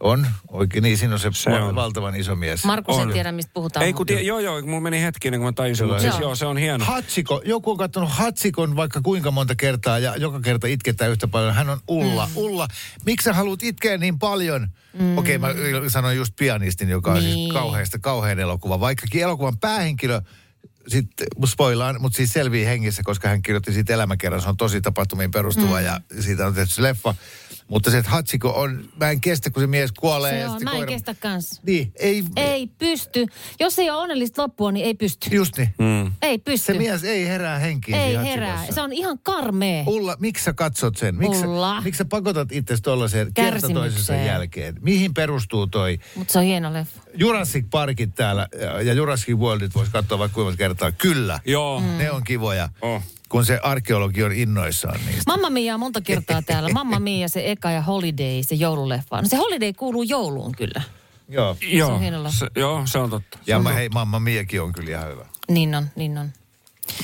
on. 0.03 0.27
Oikein 0.47 0.83
niin, 0.83 0.97
siinä 0.97 1.13
on 1.13 1.19
se, 1.19 1.29
Se 1.33 1.49
on. 1.49 1.75
valtavan 1.75 2.15
iso 2.15 2.35
mies. 2.35 2.65
Markus 2.65 2.95
On. 2.95 3.12
tiedä, 3.12 3.31
mistä 3.31 3.51
puhutaan. 3.53 3.85
Ei 3.85 3.93
kun 3.93 4.05
tie, 4.05 4.21
joo 4.21 4.39
joo, 4.39 4.62
mulla 4.62 4.79
meni 4.81 5.01
hetki 5.01 5.27
ennen 5.27 5.39
kuin 5.41 5.47
mä 5.47 5.51
tajusin, 5.53 5.88
mutta 5.88 6.01
siis 6.01 6.19
Joo. 6.19 6.35
se 6.35 6.45
on 6.45 6.57
hieno. 6.57 6.85
Hatsiko, 6.85 7.41
joku 7.45 7.71
on 7.71 7.77
katsonut 7.77 8.09
Hatsikon 8.12 8.75
vaikka 8.75 9.01
kuinka 9.01 9.31
monta 9.31 9.55
kertaa 9.55 9.99
ja 9.99 10.15
joka 10.15 10.39
kerta 10.39 10.67
itketään 10.67 11.12
yhtä 11.12 11.27
paljon. 11.27 11.53
Hän 11.53 11.69
on 11.69 11.79
Ulla. 11.88 12.25
Mm. 12.25 12.31
Ulla, 12.38 12.67
miksi 13.05 13.23
sä 13.25 13.33
haluat 13.33 13.63
itkeä 13.63 13.97
niin 13.97 14.19
paljon? 14.19 14.67
Mm. 14.99 15.17
Okei, 15.17 15.35
okay, 15.35 15.53
mä 15.81 15.89
sanoin 15.89 16.17
just 16.17 16.33
pianistin, 16.39 16.89
joka 16.89 17.12
on 17.12 17.17
niin. 17.17 17.23
siis 17.23 17.35
Niin. 17.35 17.53
kauheasta, 17.53 17.99
kauhean 17.99 18.39
elokuva. 18.39 18.79
Vaikkakin 18.79 19.21
elokuvan 19.23 19.57
päähenkilö, 19.57 20.21
sitten 20.88 21.27
spoilaan, 21.45 21.95
mutta 21.99 22.15
siis 22.17 22.33
selvii 22.33 22.65
hengissä, 22.65 23.01
koska 23.05 23.27
hän 23.29 23.41
kirjoitti 23.41 23.73
siitä 23.73 23.93
elämäkerran. 23.93 24.41
Se 24.41 24.49
on 24.49 24.57
tosi 24.57 24.81
tapahtumiin 24.81 25.31
perustuva 25.31 25.79
mm. 25.79 25.85
ja 25.85 26.01
siitä 26.19 26.47
on 26.47 26.53
tehty 26.53 26.73
se 26.73 26.81
leffa. 26.83 27.15
Mutta 27.69 27.91
se, 27.91 27.97
että 27.97 28.12
Hatsiko 28.12 28.49
on, 28.49 28.86
mä 28.99 29.10
en 29.10 29.21
kestä, 29.21 29.49
kun 29.49 29.63
se 29.63 29.67
mies 29.67 29.91
kuolee. 29.91 30.32
Se 30.32 30.39
ja 30.39 30.51
on, 30.51 30.63
mä 30.63 30.71
en 30.71 30.82
koira- 30.84 30.88
kestä 30.88 31.13
kans. 31.19 31.60
Niin, 31.65 31.91
ei, 31.95 32.23
Ei 32.36 32.67
pysty. 32.67 33.25
Jos 33.60 33.79
ei 33.79 33.89
ole 33.89 34.01
onnellista 34.01 34.41
loppua, 34.41 34.71
niin 34.71 34.86
ei 34.86 34.93
pysty. 34.93 35.29
just 35.36 35.58
niin. 35.58 35.73
Mm. 35.77 36.12
Ei 36.21 36.38
pysty. 36.38 36.73
Se 36.73 36.77
mies 36.79 37.03
ei 37.03 37.27
herää 37.27 37.60
henkiin 37.60 37.97
ei 37.97 38.15
herää. 38.17 38.49
Hatsikossa. 38.51 38.75
Se 38.75 38.82
on 38.82 38.93
ihan 38.93 39.19
karmea. 39.23 39.84
Ulla, 39.88 40.15
miksi 40.19 40.43
sä 40.43 40.53
katsot 40.53 40.97
sen? 40.97 41.15
Miksi, 41.15 41.45
Ulla. 41.47 41.82
miksi 41.82 41.97
sä 41.97 42.05
pakotat 42.05 42.51
itse 42.51 42.77
tollaiseen 42.82 43.34
kerta 43.34 43.69
toisensa 43.73 44.13
jälkeen? 44.15 44.75
Mihin 44.82 45.13
perustuu 45.13 45.67
toi 45.67 45.99
Mutta 46.15 46.32
se 46.34 46.39
on 46.39 46.45
hieno 46.45 46.73
leffa. 46.73 47.01
Jurassic 47.17 47.65
Parkit 47.69 48.15
täällä 48.15 48.47
ja- 48.62 48.82
ja 48.82 48.93
Jurassic 48.93 49.36
Worldit 49.38 49.75
voisi 49.75 49.91
katsoa 49.91 50.19
vaikka 50.19 50.34
kuinka 50.36 50.45
monta 50.49 50.58
kertaa? 50.58 50.91
Kyllä, 50.91 51.39
Joo. 51.45 51.79
Mm. 51.79 51.97
ne 51.97 52.12
on 52.12 52.23
kivoja, 52.23 52.69
Oh. 52.82 53.01
Kun 53.29 53.45
se 53.45 53.59
arkeologi 53.63 54.23
on 54.23 54.31
innoissaan 54.31 54.99
niistä. 55.05 55.23
Mamma 55.27 55.49
Mia 55.49 55.73
on 55.73 55.79
monta 55.79 56.01
kertaa 56.01 56.41
täällä. 56.41 56.69
Mamma 56.69 56.99
Mia, 56.99 57.27
se 57.27 57.51
eka 57.51 57.71
ja 57.71 57.81
Holiday, 57.81 58.43
se 58.43 58.55
joululeffa. 58.55 59.21
No 59.21 59.27
se 59.27 59.37
Holiday 59.37 59.73
kuuluu 59.73 60.03
jouluun 60.03 60.51
kyllä. 60.51 60.81
Joo. 61.29 61.57
Joo, 61.61 61.93
on 61.93 61.99
hieno 61.99 62.23
leffa. 62.23 62.39
se, 62.39 62.47
joo, 62.55 62.81
se 62.85 62.97
on 62.97 63.09
totta. 63.09 63.39
Ja 63.47 63.59
mä, 63.59 63.73
hei, 63.73 63.89
Mamma 63.89 64.19
Miakin 64.19 64.61
on 64.61 64.73
kyllä 64.73 64.89
ihan 64.89 65.07
hyvä. 65.07 65.25
Niin 65.49 65.75
on, 65.75 65.87
niin 65.95 66.17
on. 66.17 66.29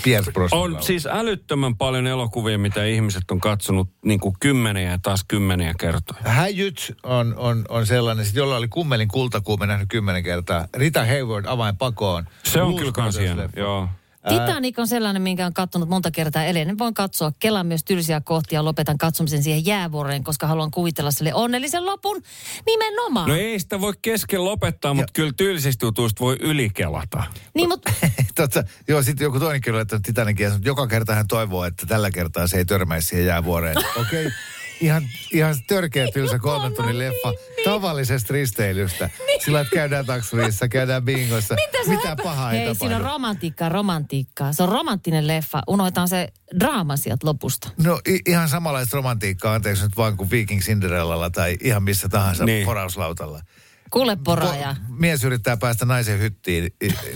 Pierce 0.04 0.32
On 0.52 0.84
siis 0.84 1.06
älyttömän 1.06 1.76
paljon 1.76 2.08
elokuvia, 2.08 2.58
mitä 2.58 2.86
ihmiset 2.86 3.32
on 3.32 3.40
katsonut 3.40 3.90
niin 4.06 4.20
kuin 4.20 4.36
kymmeniä 4.40 4.92
ja 4.92 5.00
taas 5.02 5.24
kymmeniä 5.28 5.74
kertoja. 5.80 6.22
Häjyt 6.24 6.98
on, 7.04 7.36
on, 7.38 7.66
on 7.70 7.88
sellainen, 7.88 8.26
sit 8.26 8.36
jolla 8.36 8.58
oli 8.58 8.68
kummelin 8.68 9.08
kultakuume 9.08 9.66
nähnyt 9.66 9.90
kymmenen 9.90 10.24
kertaa. 10.24 10.68
Rita 10.74 11.06
Hayward 11.06 11.46
avain 11.46 11.78
pakoon. 11.78 12.28
Se 12.44 12.62
on 12.62 12.68
Blues 12.68 12.80
kyllä 12.80 12.92
kans 12.92 13.18
joo. 13.56 13.88
Titanic 14.30 14.80
on 14.80 14.88
sellainen, 14.88 15.22
minkä 15.22 15.46
on 15.46 15.54
katsonut 15.54 15.90
monta 15.90 16.12
kertaa 16.12 16.44
edelleen. 16.44 16.78
Voin 16.78 16.94
katsoa 16.94 17.32
Kelan 17.40 17.68
myös 17.68 17.84
tylsiä 17.84 18.22
kohtia 18.22 18.60
ja 18.60 18.66
lopetan 18.66 18.98
katsomisen 18.98 19.44
siihen 19.44 19.66
jäävuoreen, 19.66 20.24
koska 20.24 20.48
haluan 20.48 20.72
kuvitella 20.72 21.12
sille 21.12 21.34
onnellisen 21.34 21.86
lopun 21.86 22.22
nimenomaan. 22.66 23.30
No 23.30 23.36
ei 23.36 23.60
sitä 23.60 23.82
voi 23.82 23.94
kesken 24.02 24.46
lopettaa, 24.46 24.94
mutta 24.94 25.14
kyllä 25.14 25.34
tylsistä 25.38 25.86
jutuista 25.86 26.20
voi 26.20 26.38
ylikelata. 26.40 27.24
Niin, 27.54 27.70
mutta 27.70 27.92
Totta, 28.36 28.64
joo, 28.88 29.04
sitten 29.04 29.26
joku 29.26 29.40
toinen 29.40 29.62
kyllä 29.62 29.78
laittanut 29.78 30.04
Titanicia, 30.04 30.48
että 30.48 30.60
joka 30.64 30.88
kerta 30.88 31.16
hän 31.16 31.28
toivoo, 31.28 31.66
että 31.66 31.86
tällä 31.86 32.12
kertaa 32.12 32.48
se 32.48 32.58
ei 32.58 32.66
törmäisi 32.66 33.08
siihen 33.08 33.26
jäävuoreen. 33.26 33.78
Okei. 34.02 34.26
Okay. 34.26 34.38
Ihan, 34.82 35.04
ihan 35.34 35.56
törkeä 35.68 36.08
tylsä 36.14 36.40
kolmen 36.40 36.74
tunnin 36.74 37.00
leffa 37.00 37.34
tavallisesta 37.64 38.34
risteilystä. 38.34 39.10
Sillä 39.46 39.62
että 39.62 39.76
käydään 39.76 40.06
taksuriissa, 40.06 40.68
käydään 40.68 41.04
bingossa. 41.06 41.56
Mitä, 41.56 41.90
Mitä 41.90 42.16
pahaa 42.24 42.52
ei 42.52 42.58
Hei, 42.60 42.76
siinä 42.76 42.96
on 42.96 43.02
tapahdu. 43.02 43.14
romantiikkaa, 43.14 43.70
romantiikkaa. 43.70 44.54
Se 44.54 44.64
on 44.64 44.70
romanttinen 44.70 45.28
leffa. 45.28 45.62
Unohdetaan 45.68 46.08
se 46.08 46.28
draama 46.60 46.98
sieltä 46.98 47.28
lopusta. 47.28 47.70
No 47.84 48.00
i- 48.10 48.20
ihan 48.28 48.50
samanlaista 48.50 48.96
romantiikkaa, 48.98 49.54
anteeksi 49.56 49.84
nyt 49.84 49.98
vaan 49.98 50.18
kuin 50.18 50.32
Viking 50.32 50.62
Cinderellalla 50.62 51.30
tai 51.30 51.58
ihan 51.62 51.84
missä 51.84 52.10
tahansa 52.10 52.46
Niin. 52.46 52.66
porauslautalla. 52.66 53.42
Kuule 53.90 54.18
poraaja. 54.24 54.76
Po- 54.80 54.94
mies 55.00 55.24
yrittää 55.24 55.58
päästä 55.58 55.86
naisen 55.86 56.20
hyttiin, 56.20 56.72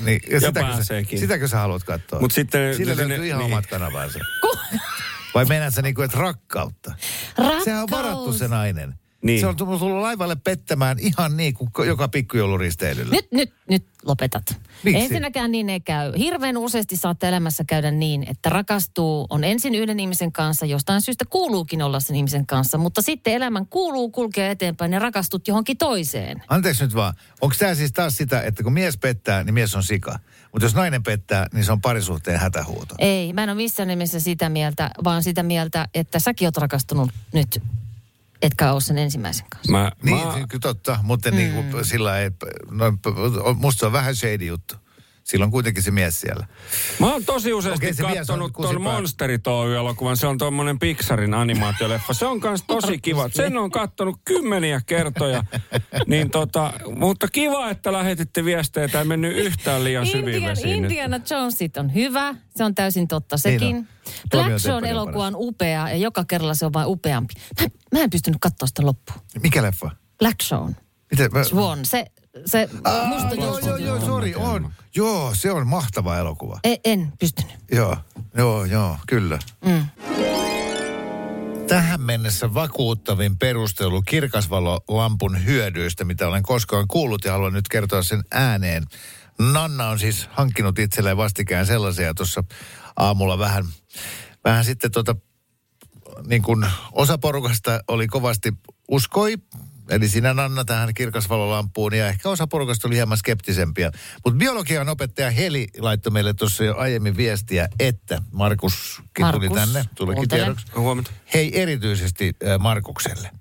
niin, 0.05 0.21
ja 0.31 0.39
sitäkö, 0.39 0.83
sä, 0.83 0.93
sitäkö 1.19 1.47
sä 1.47 1.57
haluat 1.57 1.83
katsoa? 1.83 2.19
Mut 2.19 2.31
sitten- 2.31 2.75
Sillä 2.75 2.97
löytyy 2.97 3.27
ihan 3.27 3.39
niin. 3.39 3.53
omat 3.53 3.67
kanavansa. 3.67 4.19
Vai 5.33 5.45
meinaat 5.45 5.73
sä 5.73 5.81
niinku, 5.81 6.01
että 6.01 6.17
rakkautta? 6.17 6.93
Rakkaus. 7.37 7.63
Sehän 7.63 7.83
on 7.83 7.91
varattu 7.91 8.33
se 8.33 8.47
nainen. 8.47 8.95
Niin. 9.21 9.39
Se 9.39 9.47
on 9.47 9.55
tullut 9.55 9.79
tullut 9.79 10.01
laivalle 10.01 10.35
pettämään 10.35 10.99
ihan 10.99 11.37
niin 11.37 11.53
kuin 11.53 11.69
joka 11.87 12.07
pikkujouluristeilyllä. 12.07 13.11
Nyt, 13.11 13.31
nyt, 13.31 13.53
nyt 13.69 13.87
lopetat. 14.05 14.59
Miksi? 14.83 15.01
Ensinnäkään 15.01 15.51
niin 15.51 15.69
ei 15.69 15.79
käy. 15.79 16.13
Hirveän 16.17 16.57
useasti 16.57 16.95
saatte 16.95 17.27
elämässä 17.27 17.63
käydä 17.67 17.91
niin, 17.91 18.25
että 18.29 18.49
rakastuu, 18.49 19.27
on 19.29 19.43
ensin 19.43 19.75
yhden 19.75 19.99
ihmisen 19.99 20.31
kanssa, 20.31 20.65
jostain 20.65 21.01
syystä 21.01 21.25
kuuluukin 21.29 21.81
olla 21.81 21.99
sen 21.99 22.15
ihmisen 22.15 22.45
kanssa, 22.45 22.77
mutta 22.77 23.01
sitten 23.01 23.33
elämän 23.33 23.67
kuuluu 23.67 24.09
kulkea 24.11 24.51
eteenpäin 24.51 24.93
ja 24.93 24.99
rakastut 24.99 25.47
johonkin 25.47 25.77
toiseen. 25.77 26.43
Anteeksi 26.47 26.83
nyt 26.83 26.95
vaan, 26.95 27.13
onko 27.41 27.55
tämä 27.59 27.75
siis 27.75 27.91
taas 27.91 28.17
sitä, 28.17 28.41
että 28.41 28.63
kun 28.63 28.73
mies 28.73 28.97
pettää, 28.97 29.43
niin 29.43 29.53
mies 29.53 29.75
on 29.75 29.83
sika. 29.83 30.19
Mutta 30.51 30.65
jos 30.65 30.75
nainen 30.75 31.03
pettää, 31.03 31.47
niin 31.53 31.65
se 31.65 31.71
on 31.71 31.81
parisuhteen 31.81 32.39
hätähuuto. 32.39 32.95
Ei, 32.97 33.33
mä 33.33 33.43
en 33.43 33.49
ole 33.49 33.55
missään 33.57 33.87
nimessä 33.87 34.19
sitä 34.19 34.49
mieltä, 34.49 34.91
vaan 35.03 35.23
sitä 35.23 35.43
mieltä, 35.43 35.87
että 35.93 36.19
säkin 36.19 36.47
oot 36.47 36.57
rakastunut 36.57 37.09
nyt, 37.33 37.61
etkä 38.41 38.71
ole 38.71 38.81
sen 38.81 38.97
ensimmäisen 38.97 39.45
kanssa. 39.49 39.71
Mä, 39.71 39.91
Niin, 40.03 40.17
mä, 40.27 40.33
totta, 40.61 40.99
mutta 41.03 41.31
niin 41.31 41.55
Mm. 41.65 41.71
kuin 41.71 41.85
sillä 41.85 42.19
ei, 42.19 42.29
no, 42.71 42.85
musta 43.55 43.79
se 43.79 43.85
on 43.85 43.91
vähän 43.91 44.15
shady 44.15 44.45
juttu. 44.45 44.75
Sillä 45.29 45.45
on 45.45 45.51
kuitenkin 45.51 45.83
se 45.83 45.91
mies 45.91 46.21
siellä. 46.21 46.47
Mä 46.99 47.11
oon 47.11 47.25
tosi 47.25 47.53
useasti 47.53 47.87
on 48.03 48.13
katsonut 48.13 48.53
tuon. 48.53 48.81
Monsterit 48.81 49.47
Oy-elokuvan. 49.47 50.17
Se 50.17 50.27
on 50.27 50.37
tuommoinen 50.37 50.79
Pixarin 50.79 51.33
animaatioleffa. 51.33 52.13
Se 52.13 52.25
on 52.25 52.39
kans 52.39 52.63
tosi 52.67 52.97
kiva. 52.97 53.29
Sen 53.33 53.57
on 53.57 53.71
kattonut 53.71 54.19
kymmeniä 54.25 54.81
kertoja. 54.85 55.43
Niin 56.07 56.31
tota, 56.31 56.73
mutta 56.95 57.27
kiva, 57.27 57.69
että 57.69 57.93
lähetitte 57.93 58.45
viestejä. 58.45 58.87
Tämä 58.87 59.01
ei 59.01 59.07
mennyt 59.07 59.37
yhtään 59.37 59.83
liian 59.83 60.05
syviin 60.05 60.35
Indian, 60.35 60.51
vesiin 60.51 60.81
nyt. 60.81 60.91
Indiana 60.91 61.19
Jonesit 61.29 61.77
on 61.77 61.93
hyvä, 61.93 62.35
se 62.55 62.63
on 62.63 62.75
täysin 62.75 63.07
totta 63.07 63.37
sekin. 63.37 63.59
Niin 63.59 63.75
on. 63.77 63.87
Tuomio 64.31 64.49
Black 64.49 64.61
Zone 64.61 64.73
Teppanen 64.73 64.91
elokuva 64.91 65.27
on 65.27 65.35
upea 65.35 65.89
ja 65.89 65.95
joka 65.95 66.25
kerralla 66.25 66.53
se 66.53 66.65
on 66.65 66.73
vain 66.73 66.87
upeampi. 66.87 67.33
Mä, 67.61 67.67
mä 67.93 68.03
en 68.03 68.09
pystynyt 68.09 68.37
katsoa 68.41 68.67
sitä 68.67 68.85
loppuun. 68.85 69.19
Mikä 69.43 69.63
leffa? 69.63 69.91
Black 70.19 70.41
Zone, 70.43 70.75
Miten, 71.11 71.31
mä... 71.33 71.43
Swan, 71.43 71.85
se, 71.85 72.05
se 72.45 72.69
musta 73.05 73.35
Joo, 73.35 73.59
joo, 73.59 73.77
joo, 73.77 73.99
sori, 74.05 74.35
on. 74.35 74.73
Joo, 74.95 75.31
se 75.33 75.51
on 75.51 75.67
mahtava 75.67 76.17
elokuva. 76.17 76.59
E- 76.63 76.75
En 76.85 77.13
pystynyt. 77.19 77.55
Joo, 77.71 77.97
joo, 78.37 78.65
joo, 78.65 78.97
kyllä. 79.07 79.39
Mm. 79.65 79.85
Tähän 81.67 82.01
mennessä 82.01 82.53
vakuuttavin 82.53 83.37
perustelu 83.37 84.01
kirkasvalolampun 84.01 85.45
hyödyistä, 85.45 86.03
mitä 86.03 86.27
olen 86.27 86.43
koskaan 86.43 86.87
kuullut 86.87 87.25
ja 87.25 87.31
haluan 87.31 87.53
nyt 87.53 87.67
kertoa 87.67 88.03
sen 88.03 88.23
ääneen. 88.31 88.85
Nanna 89.39 89.89
on 89.89 89.99
siis 89.99 90.29
hankkinut 90.31 90.79
itselleen 90.79 91.17
vastikään 91.17 91.65
sellaisia 91.65 92.13
tuossa 92.13 92.43
aamulla 92.95 93.39
vähän, 93.39 93.65
vähän 94.43 94.65
sitten 94.65 94.91
tota, 94.91 95.15
niin 96.27 96.41
kuin 96.41 96.65
osa 96.91 97.17
porukasta 97.17 97.79
oli 97.87 98.07
kovasti 98.07 98.53
uskoi, 98.91 99.37
eli 99.89 100.07
sinä 100.07 100.33
Nanna 100.33 100.65
tähän 100.65 100.93
kirkasvalolampuun 100.93 101.93
ja 101.93 102.07
ehkä 102.07 102.29
osa 102.29 102.47
porukasta 102.47 102.87
oli 102.87 102.95
hieman 102.95 103.17
skeptisempiä. 103.17 103.91
Mutta 104.25 104.37
biologian 104.37 104.89
opettaja 104.89 105.31
Heli 105.31 105.67
laittoi 105.79 106.11
meille 106.11 106.33
tuossa 106.33 106.63
jo 106.63 106.77
aiemmin 106.77 107.17
viestiä, 107.17 107.67
että 107.79 108.21
Markuskin 108.31 109.25
tuli 109.31 109.49
Markus, 109.49 109.59
tänne, 109.59 109.85
tulikin 109.95 110.29
tiedoksi. 110.29 110.65
Huomenta. 110.75 111.11
Hei 111.33 111.61
erityisesti 111.61 112.33
Markukselle. 112.59 113.31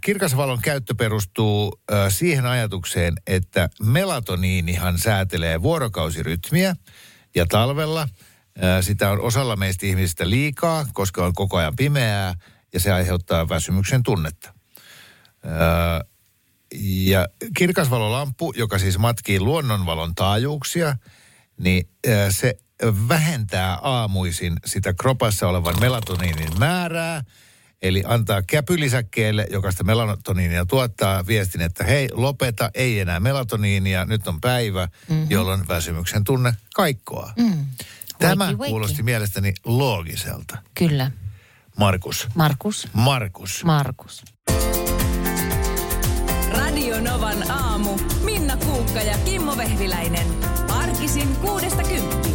Kirkasvalon 0.00 0.60
käyttö 0.62 0.94
perustuu 0.94 1.80
siihen 2.08 2.46
ajatukseen, 2.46 3.14
että 3.26 3.68
melatoniinihan 3.82 4.98
säätelee 4.98 5.62
vuorokausirytmiä 5.62 6.76
ja 7.34 7.46
talvella 7.46 8.08
sitä 8.80 9.10
on 9.10 9.20
osalla 9.20 9.56
meistä 9.56 9.86
ihmisistä 9.86 10.30
liikaa, 10.30 10.86
koska 10.92 11.26
on 11.26 11.32
koko 11.32 11.56
ajan 11.56 11.76
pimeää 11.76 12.34
ja 12.72 12.80
se 12.80 12.92
aiheuttaa 12.92 13.48
väsymyksen 13.48 14.02
tunnetta. 14.02 14.54
Äh, 15.46 16.10
ja 16.74 17.28
kirkasvalolamppu, 17.56 18.52
joka 18.56 18.78
siis 18.78 18.98
matkii 18.98 19.40
luonnonvalon 19.40 20.14
taajuuksia, 20.14 20.96
niin 21.58 21.88
äh, 22.08 22.14
se 22.30 22.54
vähentää 23.08 23.78
aamuisin 23.82 24.56
sitä 24.66 24.94
kropassa 24.94 25.48
olevan 25.48 25.80
melatoniinin 25.80 26.58
määrää, 26.58 27.24
eli 27.82 28.02
antaa 28.06 28.42
käpylisäkkeelle, 28.42 29.46
joka 29.50 29.70
sitä 29.70 29.84
melatoniinia 29.84 30.66
tuottaa, 30.66 31.26
viestin, 31.26 31.60
että 31.60 31.84
hei, 31.84 32.08
lopeta, 32.12 32.70
ei 32.74 33.00
enää 33.00 33.20
melatoniinia, 33.20 34.04
nyt 34.04 34.28
on 34.28 34.40
päivä, 34.40 34.88
mm-hmm. 35.08 35.26
jolloin 35.30 35.68
väsymyksen 35.68 36.24
tunne 36.24 36.54
kaikkoa. 36.74 37.32
Mm. 37.38 37.64
Tämä 38.18 38.44
Wakey, 38.44 38.56
wakey. 38.56 38.70
kuulosti 38.70 39.02
mielestäni 39.02 39.52
loogiselta. 39.64 40.58
Kyllä. 40.74 41.10
Markus. 41.76 42.28
Markus. 42.34 42.88
Markus. 42.92 43.64
Markus. 43.64 44.22
Radio 46.50 47.00
Novan 47.00 47.50
aamu. 47.50 47.98
Minna 48.24 48.56
Kuukka 48.56 49.02
ja 49.02 49.18
Kimmo 49.24 49.56
Vehviläinen. 49.56 50.26
Arkisin 50.68 51.36
kuudesta 51.36 51.82
kymppiin. 51.82 52.29